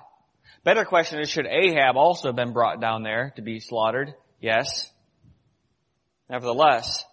Better 0.63 0.85
question 0.85 1.19
is, 1.19 1.29
should 1.29 1.45
Ahab 1.45 1.97
also 1.97 2.29
have 2.29 2.35
been 2.35 2.53
brought 2.53 2.79
down 2.79 3.03
there 3.03 3.33
to 3.35 3.41
be 3.41 3.59
slaughtered? 3.59 4.13
Yes. 4.39 4.89
Nevertheless, 6.29 7.03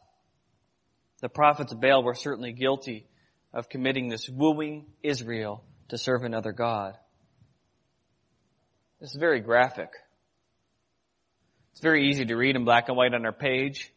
the 1.20 1.28
prophets 1.28 1.72
of 1.72 1.80
Baal 1.80 2.04
were 2.04 2.14
certainly 2.14 2.52
guilty 2.52 3.09
of 3.52 3.68
committing 3.68 4.08
this 4.08 4.28
wooing 4.28 4.86
Israel 5.02 5.64
to 5.88 5.98
serve 5.98 6.22
another 6.22 6.52
God. 6.52 6.96
This 9.00 9.10
is 9.10 9.16
very 9.16 9.40
graphic. 9.40 9.90
It's 11.72 11.80
very 11.80 12.10
easy 12.10 12.26
to 12.26 12.36
read 12.36 12.56
in 12.56 12.64
black 12.64 12.88
and 12.88 12.96
white 12.96 13.14
on 13.14 13.24
our 13.24 13.32
page, 13.32 13.92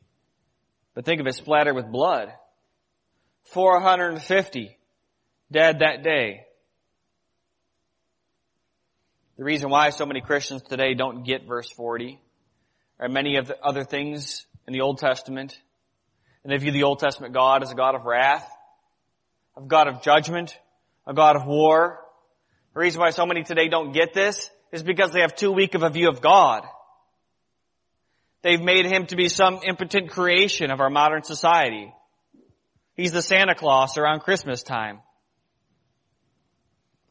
but 0.93 1.05
think 1.05 1.19
of 1.19 1.27
it 1.27 1.35
splattered 1.35 1.75
with 1.75 1.91
blood. 1.91 2.31
450 3.51 4.77
dead 5.51 5.79
that 5.79 6.03
day. 6.03 6.45
The 9.37 9.43
reason 9.43 9.69
why 9.69 9.89
so 9.89 10.05
many 10.05 10.21
Christians 10.21 10.61
today 10.61 10.93
don't 10.93 11.23
get 11.23 11.47
verse 11.47 11.69
40 11.71 12.19
are 12.99 13.09
many 13.09 13.37
of 13.37 13.47
the 13.47 13.59
other 13.63 13.83
things 13.83 14.45
in 14.67 14.73
the 14.73 14.81
Old 14.81 14.99
Testament. 14.99 15.57
And 16.43 16.51
they 16.51 16.57
view 16.57 16.71
the 16.71 16.83
Old 16.83 16.99
Testament 16.99 17.33
God 17.33 17.63
as 17.63 17.71
a 17.71 17.75
God 17.75 17.95
of 17.95 18.05
wrath, 18.05 18.47
a 19.57 19.61
God 19.61 19.87
of 19.87 20.01
judgment, 20.01 20.57
a 21.05 21.13
God 21.13 21.35
of 21.35 21.45
war. 21.45 21.99
The 22.73 22.79
reason 22.79 23.01
why 23.01 23.11
so 23.11 23.25
many 23.25 23.43
today 23.43 23.69
don't 23.69 23.91
get 23.91 24.13
this 24.13 24.49
is 24.71 24.83
because 24.83 25.11
they 25.11 25.21
have 25.21 25.35
too 25.35 25.51
weak 25.51 25.75
of 25.75 25.83
a 25.83 25.89
view 25.89 26.09
of 26.09 26.21
God. 26.21 26.65
They've 28.41 28.61
made 28.61 28.85
him 28.85 29.05
to 29.07 29.15
be 29.15 29.29
some 29.29 29.61
impotent 29.65 30.09
creation 30.09 30.71
of 30.71 30.81
our 30.81 30.89
modern 30.89 31.23
society. 31.23 31.93
He's 32.95 33.11
the 33.11 33.21
Santa 33.21 33.55
Claus 33.55 33.97
around 33.97 34.19
Christmas 34.19 34.63
time. 34.63 34.99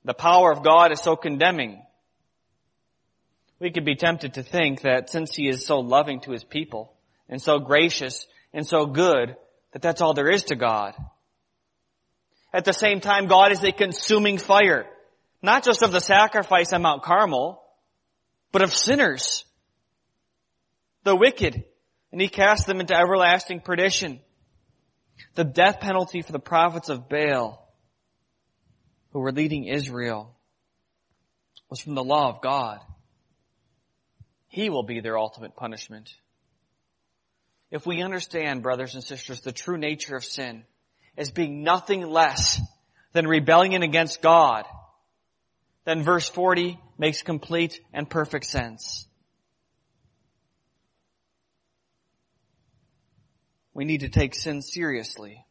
The 0.05 0.15
power 0.15 0.53
of 0.53 0.63
God 0.63 0.93
is 0.93 1.01
so 1.01 1.17
condemning. 1.17 1.83
We 3.61 3.71
could 3.71 3.85
be 3.85 3.95
tempted 3.95 4.35
to 4.35 4.43
think 4.43 4.83
that 4.83 5.09
since 5.09 5.35
He 5.35 5.49
is 5.49 5.65
so 5.65 5.79
loving 5.79 6.21
to 6.23 6.33
His 6.33 6.45
people 6.45 6.93
and 7.29 7.41
so 7.41 7.61
gracious 7.61 8.27
and 8.53 8.67
so 8.67 8.87
good, 8.87 9.37
that 9.73 9.81
that's 9.81 10.01
all 10.01 10.13
there 10.13 10.31
is 10.31 10.45
to 10.45 10.57
God. 10.57 10.95
At 12.53 12.65
the 12.65 12.73
same 12.73 13.01
time, 13.01 13.27
God 13.27 13.53
is 13.53 13.65
a 13.65 13.73
consuming 13.73 14.39
fire, 14.39 14.87
not 15.41 15.65
just 15.65 15.83
of 15.83 15.93
the 15.93 16.01
sacrifice 16.01 16.73
on 16.73 16.83
Mount 16.83 17.03
Carmel, 17.03 17.63
but 18.53 18.63
of 18.63 18.75
sinners, 18.75 19.45
the 21.05 21.17
wicked, 21.17 21.65
and 22.13 22.21
He 22.21 22.29
casts 22.29 22.67
them 22.67 22.81
into 22.81 22.95
everlasting 22.95 23.61
perdition. 23.61 24.21
The 25.35 25.45
death 25.45 25.81
penalty 25.81 26.21
for 26.21 26.33
the 26.33 26.39
prophets 26.39 26.89
of 26.91 27.09
Baal 27.09 27.63
who 29.13 29.21
were 29.21 29.33
leading 29.33 29.65
Israel 29.65 30.35
was 31.69 31.81
from 31.81 31.95
the 31.95 32.05
law 32.05 32.29
of 32.29 32.43
God. 32.43 32.81
He 34.49 34.69
will 34.69 34.83
be 34.83 35.01
their 35.01 35.19
ultimate 35.19 35.57
punishment. 35.57 36.11
If 37.71 37.87
we 37.87 38.03
understand, 38.03 38.63
brothers 38.63 38.95
and 38.95 39.03
sisters, 39.03 39.41
the 39.41 39.53
true 39.53 39.79
nature 39.79 40.17
of 40.17 40.25
sin 40.25 40.65
as 41.17 41.31
being 41.31 41.63
nothing 41.63 42.07
less 42.07 42.61
than 43.13 43.27
rebellion 43.27 43.83
against 43.83 44.23
God, 44.23 44.65
then 45.85 46.03
verse 46.03 46.29
40 46.29 46.79
makes 46.99 47.23
complete 47.23 47.81
and 47.93 48.09
perfect 48.09 48.47
sense. 48.47 49.07
We 53.75 53.85
need 53.85 54.01
to 54.01 54.09
take 54.09 54.35
sin 54.35 54.63
seriously. 54.63 55.45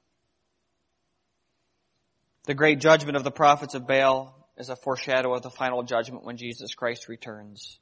The 2.45 2.53
great 2.53 2.79
judgment 2.79 3.17
of 3.17 3.23
the 3.23 3.31
prophets 3.31 3.75
of 3.75 3.87
Baal 3.87 4.47
is 4.57 4.69
a 4.69 4.75
foreshadow 4.75 5.33
of 5.33 5.41
the 5.41 5.49
final 5.49 5.83
judgment 5.83 6.23
when 6.23 6.37
Jesus 6.37 6.73
Christ 6.75 7.07
returns. 7.07 7.79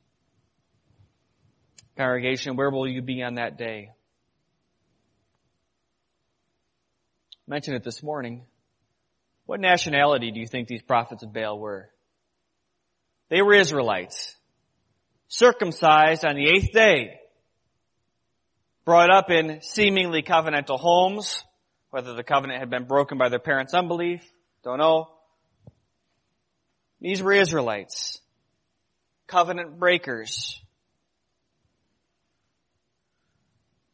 Congregation, 1.98 2.56
where 2.56 2.70
will 2.70 2.88
you 2.88 3.02
be 3.02 3.22
on 3.24 3.36
that 3.36 3.58
day? 3.58 3.90
Mentioned 7.50 7.76
it 7.76 7.84
this 7.84 8.02
morning. 8.02 8.46
What 9.46 9.60
nationality 9.60 10.32
do 10.32 10.40
you 10.40 10.48
think 10.48 10.68
these 10.68 10.84
prophets 10.84 11.24
of 11.24 11.34
Baal 11.34 11.60
were? 11.60 11.90
They 13.30 13.42
were 13.42 13.56
Israelites, 13.56 14.36
circumcised 15.28 16.24
on 16.24 16.36
the 16.36 16.48
eighth 16.48 16.72
day 16.72 17.20
brought 18.90 19.12
up 19.12 19.30
in 19.30 19.62
seemingly 19.62 20.24
covenantal 20.24 20.80
homes, 20.80 21.44
whether 21.92 22.16
the 22.16 22.24
covenant 22.24 22.60
had 22.60 22.72
been 22.72 22.86
broken 22.86 23.20
by 23.20 23.30
their 23.30 23.38
parents' 23.38 23.76
unbelief, 23.76 24.24
don't 24.64 24.80
know. 24.80 25.10
These 27.00 27.22
were 27.22 27.34
Israelites, 27.34 28.20
covenant 29.28 29.78
breakers, 29.78 30.60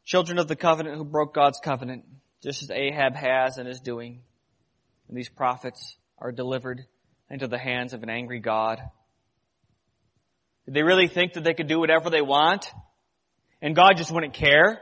children 0.06 0.38
of 0.38 0.48
the 0.48 0.56
covenant 0.56 0.96
who 0.96 1.04
broke 1.04 1.34
God's 1.34 1.60
covenant. 1.62 2.04
Just 2.46 2.62
as 2.62 2.70
Ahab 2.70 3.16
has 3.16 3.58
and 3.58 3.68
is 3.68 3.80
doing. 3.80 4.20
And 5.08 5.16
these 5.16 5.28
prophets 5.28 5.96
are 6.16 6.30
delivered 6.30 6.86
into 7.28 7.48
the 7.48 7.58
hands 7.58 7.92
of 7.92 8.04
an 8.04 8.08
angry 8.08 8.38
God. 8.38 8.80
Did 10.64 10.74
they 10.74 10.84
really 10.84 11.08
think 11.08 11.32
that 11.32 11.42
they 11.42 11.54
could 11.54 11.66
do 11.66 11.80
whatever 11.80 12.08
they 12.08 12.20
want? 12.20 12.70
And 13.60 13.74
God 13.74 13.96
just 13.96 14.12
wouldn't 14.12 14.32
care? 14.32 14.80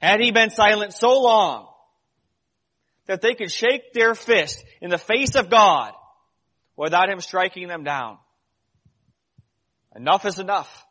Had 0.00 0.20
he 0.20 0.30
been 0.30 0.48
silent 0.48 0.94
so 0.94 1.20
long 1.20 1.68
that 3.04 3.20
they 3.20 3.34
could 3.34 3.50
shake 3.50 3.92
their 3.92 4.14
fist 4.14 4.64
in 4.80 4.88
the 4.88 4.96
face 4.96 5.34
of 5.34 5.50
God 5.50 5.92
without 6.76 7.10
him 7.10 7.20
striking 7.20 7.68
them 7.68 7.84
down? 7.84 8.16
Enough 9.94 10.24
is 10.24 10.38
enough. 10.38 10.86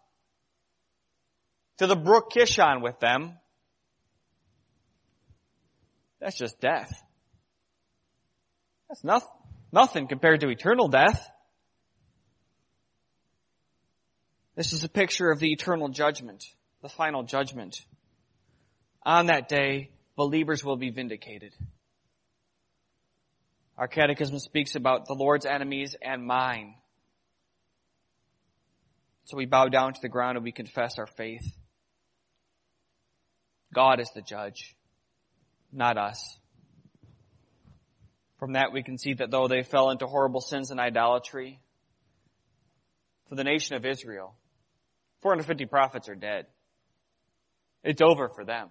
To 1.77 1.87
the 1.87 1.95
brook 1.95 2.31
Kishon 2.31 2.83
with 2.83 2.99
them. 2.99 3.38
That's 6.19 6.37
just 6.37 6.59
death. 6.59 6.91
That's 8.89 9.03
nothing, 9.03 9.29
nothing 9.71 10.07
compared 10.07 10.41
to 10.41 10.49
eternal 10.49 10.87
death. 10.87 11.29
This 14.55 14.73
is 14.73 14.83
a 14.83 14.89
picture 14.89 15.31
of 15.31 15.39
the 15.39 15.51
eternal 15.51 15.87
judgment, 15.87 16.43
the 16.81 16.89
final 16.89 17.23
judgment. 17.23 17.79
On 19.03 19.27
that 19.27 19.47
day, 19.47 19.91
believers 20.17 20.65
will 20.65 20.75
be 20.75 20.89
vindicated. 20.89 21.53
Our 23.77 23.87
catechism 23.87 24.39
speaks 24.39 24.75
about 24.75 25.05
the 25.05 25.13
Lord's 25.13 25.45
enemies 25.45 25.95
and 26.01 26.25
mine. 26.25 26.75
So 29.23 29.37
we 29.37 29.45
bow 29.45 29.67
down 29.67 29.93
to 29.93 30.01
the 30.01 30.09
ground 30.09 30.35
and 30.35 30.43
we 30.43 30.51
confess 30.51 30.99
our 30.99 31.07
faith. 31.07 31.55
God 33.73 34.01
is 34.01 34.11
the 34.13 34.21
judge, 34.21 34.75
not 35.71 35.97
us. 35.97 36.39
From 38.37 38.53
that 38.53 38.71
we 38.71 38.83
can 38.83 38.97
see 38.97 39.13
that 39.13 39.31
though 39.31 39.47
they 39.47 39.63
fell 39.63 39.89
into 39.89 40.07
horrible 40.07 40.41
sins 40.41 40.71
and 40.71 40.79
idolatry, 40.79 41.59
for 43.27 43.35
the 43.35 43.43
nation 43.43 43.75
of 43.75 43.85
Israel, 43.85 44.35
450 45.21 45.65
prophets 45.65 46.09
are 46.09 46.15
dead. 46.15 46.47
It's 47.83 48.01
over 48.01 48.29
for 48.29 48.43
them. 48.43 48.69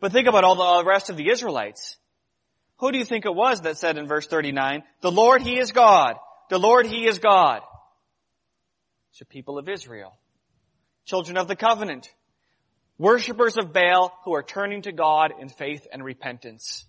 But 0.00 0.12
think 0.12 0.28
about 0.28 0.44
all 0.44 0.56
the 0.56 0.84
rest 0.84 1.10
of 1.10 1.16
the 1.16 1.30
Israelites. 1.30 1.96
Who 2.78 2.92
do 2.92 2.98
you 2.98 3.04
think 3.04 3.24
it 3.24 3.34
was 3.34 3.62
that 3.62 3.78
said 3.78 3.96
in 3.96 4.06
verse 4.06 4.26
39, 4.26 4.82
the 5.00 5.12
Lord 5.12 5.42
He 5.42 5.58
is 5.58 5.72
God. 5.72 6.16
The 6.50 6.58
Lord 6.58 6.86
He 6.86 7.06
is 7.06 7.18
God. 7.18 7.62
It's 9.10 9.20
the 9.20 9.24
people 9.24 9.58
of 9.58 9.68
Israel. 9.68 10.12
Children 11.06 11.36
of 11.36 11.48
the 11.48 11.56
covenant. 11.56 12.08
Worshippers 12.98 13.56
of 13.56 13.72
Baal 13.72 14.12
who 14.24 14.34
are 14.34 14.42
turning 14.42 14.82
to 14.82 14.92
God 14.92 15.32
in 15.40 15.48
faith 15.48 15.86
and 15.92 16.04
repentance. 16.04 16.86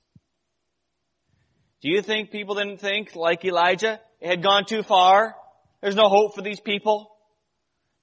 Do 1.82 1.90
you 1.90 2.02
think 2.02 2.32
people 2.32 2.56
didn't 2.56 2.80
think, 2.80 3.16
like 3.16 3.44
Elijah, 3.44 4.00
it 4.20 4.30
had 4.30 4.44
gone 4.44 4.66
too 4.66 4.84
far? 4.84 5.36
There's 5.82 5.96
no 5.96 6.08
hope 6.10 6.36
for 6.36 6.42
these 6.42 6.60
people? 6.60 7.12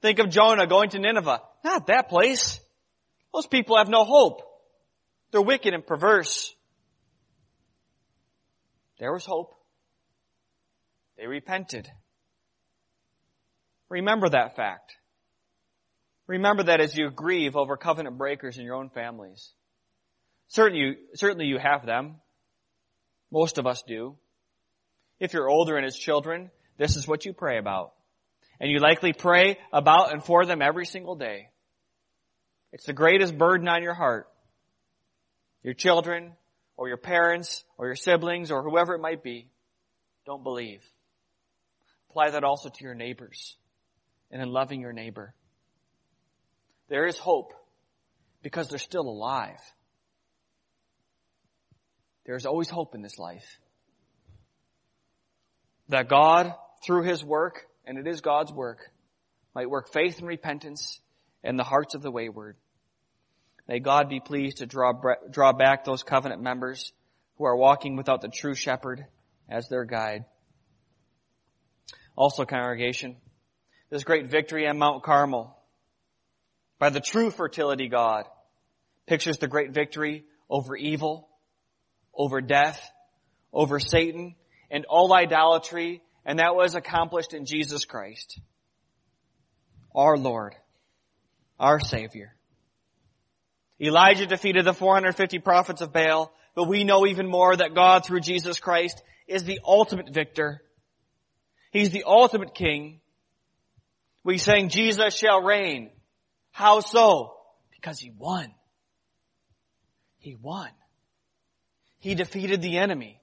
Think 0.02 0.18
of 0.18 0.30
Jonah 0.30 0.66
going 0.66 0.90
to 0.90 0.98
Nineveh. 0.98 1.40
Not 1.64 1.86
that 1.86 2.08
place. 2.08 2.60
Those 3.32 3.46
people 3.46 3.76
have 3.78 3.88
no 3.88 4.04
hope. 4.04 4.42
They're 5.30 5.40
wicked 5.40 5.72
and 5.72 5.86
perverse. 5.86 6.54
There 8.98 9.12
was 9.12 9.24
hope. 9.24 9.54
They 11.16 11.26
repented. 11.26 11.88
Remember 13.88 14.28
that 14.28 14.56
fact. 14.56 14.96
Remember 16.32 16.62
that 16.62 16.80
as 16.80 16.96
you 16.96 17.10
grieve 17.10 17.56
over 17.56 17.76
covenant 17.76 18.16
breakers 18.16 18.56
in 18.56 18.64
your 18.64 18.76
own 18.76 18.88
families. 18.88 19.52
Certainly 20.48 20.80
you, 20.80 20.94
certainly 21.12 21.44
you 21.44 21.58
have 21.58 21.84
them. 21.84 22.22
Most 23.30 23.58
of 23.58 23.66
us 23.66 23.82
do. 23.86 24.16
If 25.20 25.34
you're 25.34 25.50
older 25.50 25.76
and 25.76 25.84
as 25.84 25.94
children, 25.94 26.50
this 26.78 26.96
is 26.96 27.06
what 27.06 27.26
you 27.26 27.34
pray 27.34 27.58
about. 27.58 27.92
And 28.58 28.70
you 28.70 28.78
likely 28.78 29.12
pray 29.12 29.58
about 29.74 30.10
and 30.10 30.24
for 30.24 30.46
them 30.46 30.62
every 30.62 30.86
single 30.86 31.16
day. 31.16 31.50
It's 32.72 32.86
the 32.86 32.94
greatest 32.94 33.36
burden 33.36 33.68
on 33.68 33.82
your 33.82 33.92
heart. 33.92 34.26
Your 35.62 35.74
children, 35.74 36.32
or 36.78 36.88
your 36.88 36.96
parents, 36.96 37.62
or 37.76 37.88
your 37.88 37.94
siblings, 37.94 38.50
or 38.50 38.62
whoever 38.62 38.94
it 38.94 39.02
might 39.02 39.22
be, 39.22 39.50
don't 40.24 40.42
believe. 40.42 40.82
Apply 42.08 42.30
that 42.30 42.42
also 42.42 42.70
to 42.70 42.84
your 42.84 42.94
neighbors 42.94 43.54
and 44.30 44.40
in 44.40 44.48
loving 44.48 44.80
your 44.80 44.94
neighbor. 44.94 45.34
There 46.88 47.06
is 47.06 47.18
hope 47.18 47.52
because 48.42 48.68
they're 48.68 48.78
still 48.78 49.08
alive. 49.08 49.60
There's 52.24 52.46
always 52.46 52.70
hope 52.70 52.94
in 52.94 53.02
this 53.02 53.18
life. 53.18 53.58
That 55.88 56.08
God, 56.08 56.54
through 56.84 57.02
His 57.04 57.24
work, 57.24 57.66
and 57.84 57.98
it 57.98 58.06
is 58.06 58.20
God's 58.20 58.52
work, 58.52 58.90
might 59.54 59.70
work 59.70 59.92
faith 59.92 60.18
and 60.18 60.28
repentance 60.28 61.00
in 61.42 61.56
the 61.56 61.64
hearts 61.64 61.94
of 61.94 62.02
the 62.02 62.10
wayward. 62.10 62.56
May 63.68 63.80
God 63.80 64.08
be 64.08 64.20
pleased 64.20 64.58
to 64.58 64.66
draw, 64.66 64.92
draw 65.30 65.52
back 65.52 65.84
those 65.84 66.02
covenant 66.02 66.42
members 66.42 66.92
who 67.36 67.44
are 67.44 67.56
walking 67.56 67.96
without 67.96 68.20
the 68.20 68.28
true 68.28 68.54
shepherd 68.54 69.06
as 69.48 69.68
their 69.68 69.84
guide. 69.84 70.24
Also, 72.16 72.44
congregation, 72.44 73.16
this 73.90 74.04
great 74.04 74.26
victory 74.26 74.66
on 74.66 74.78
Mount 74.78 75.02
Carmel 75.02 75.56
by 76.82 76.90
the 76.90 76.98
true 76.98 77.30
fertility 77.30 77.86
God 77.86 78.24
pictures 79.06 79.38
the 79.38 79.46
great 79.46 79.70
victory 79.70 80.24
over 80.50 80.74
evil, 80.74 81.28
over 82.12 82.40
death, 82.40 82.90
over 83.52 83.78
Satan, 83.78 84.34
and 84.68 84.84
all 84.86 85.14
idolatry 85.14 86.02
and 86.24 86.40
that 86.40 86.56
was 86.56 86.74
accomplished 86.74 87.34
in 87.34 87.46
Jesus 87.46 87.84
Christ, 87.84 88.40
our 89.94 90.16
Lord, 90.16 90.56
our 91.56 91.78
Savior. 91.78 92.34
Elijah 93.80 94.26
defeated 94.26 94.64
the 94.64 94.74
450 94.74 95.38
prophets 95.38 95.82
of 95.82 95.92
Baal, 95.92 96.32
but 96.56 96.66
we 96.66 96.82
know 96.82 97.06
even 97.06 97.28
more 97.28 97.54
that 97.54 97.76
God 97.76 98.04
through 98.04 98.22
Jesus 98.22 98.58
Christ 98.58 99.00
is 99.28 99.44
the 99.44 99.60
ultimate 99.64 100.12
victor. 100.12 100.64
He's 101.70 101.90
the 101.90 102.02
ultimate 102.08 102.56
king. 102.56 102.98
We 104.24 104.36
sang 104.36 104.68
Jesus 104.68 105.14
shall 105.14 105.44
reign. 105.44 105.92
How 106.52 106.80
so? 106.80 107.34
Because 107.70 107.98
he 107.98 108.10
won. 108.16 108.52
He 110.18 110.36
won. 110.36 110.70
He 111.98 112.14
defeated 112.14 112.62
the 112.62 112.78
enemy. 112.78 113.20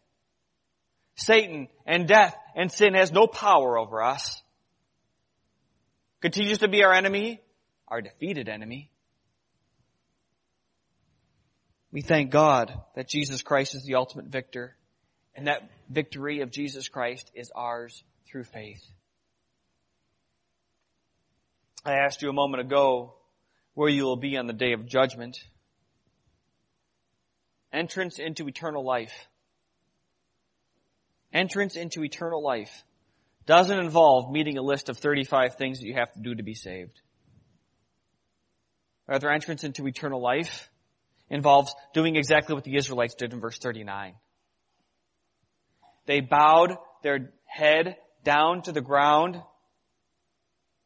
Satan 1.16 1.68
and 1.86 2.08
death 2.08 2.36
and 2.56 2.72
sin 2.72 2.94
has 2.96 3.12
no 3.12 3.28
power 3.28 3.78
over 3.78 4.02
us. 4.02 4.42
Continues 6.22 6.58
to 6.60 6.68
be 6.68 6.84
our 6.84 6.94
enemy, 6.94 7.40
our 7.88 8.02
defeated 8.02 8.50
enemy. 8.50 8.92
We 11.92 12.02
thank 12.02 12.32
God 12.32 12.74
that 12.96 13.08
Jesus 13.08 13.42
Christ 13.42 13.76
is 13.76 13.84
the 13.84 13.96
ultimate 13.96 14.28
victor 14.28 14.76
and 15.36 15.48
that 15.48 15.70
victory 15.90 16.42
of 16.42 16.52
Jesus 16.52 16.88
Christ 16.88 17.32
is 17.34 17.52
ours 17.56 18.04
through 18.28 18.44
faith. 18.44 18.86
I 21.86 21.94
asked 21.94 22.22
you 22.22 22.30
a 22.30 22.34
moment 22.34 22.62
ago 22.62 23.16
where 23.80 23.88
you 23.88 24.04
will 24.04 24.18
be 24.18 24.36
on 24.36 24.46
the 24.46 24.52
day 24.52 24.74
of 24.74 24.86
judgment. 24.86 25.38
Entrance 27.72 28.20
into 28.20 28.46
eternal 28.46 28.84
life 28.84 29.14
entrance 31.32 31.78
into 31.78 32.04
eternal 32.04 32.44
life 32.44 32.84
doesn't 33.46 33.80
involve 33.80 34.32
meeting 34.32 34.58
a 34.58 34.62
list 34.62 34.90
of 34.90 34.98
35 34.98 35.56
things 35.56 35.80
that 35.80 35.86
you 35.86 35.94
have 35.94 36.12
to 36.12 36.20
do 36.20 36.36
to 36.36 36.44
be 36.44 36.56
saved. 36.56 37.00
Rather, 39.08 39.32
entrance 39.32 39.64
into 39.64 39.88
eternal 39.88 40.22
life 40.22 40.70
involves 41.30 41.74
doing 41.94 42.18
exactly 42.18 42.56
what 42.56 42.66
the 42.66 42.76
Israelites 42.76 43.16
did 43.16 43.32
in 43.32 43.40
verse 43.40 43.60
39. 43.60 44.14
They 46.06 46.20
bowed 46.20 46.76
their 47.02 47.32
head 47.46 47.96
down 48.26 48.64
to 48.64 48.74
the 48.74 48.82
ground 48.82 49.42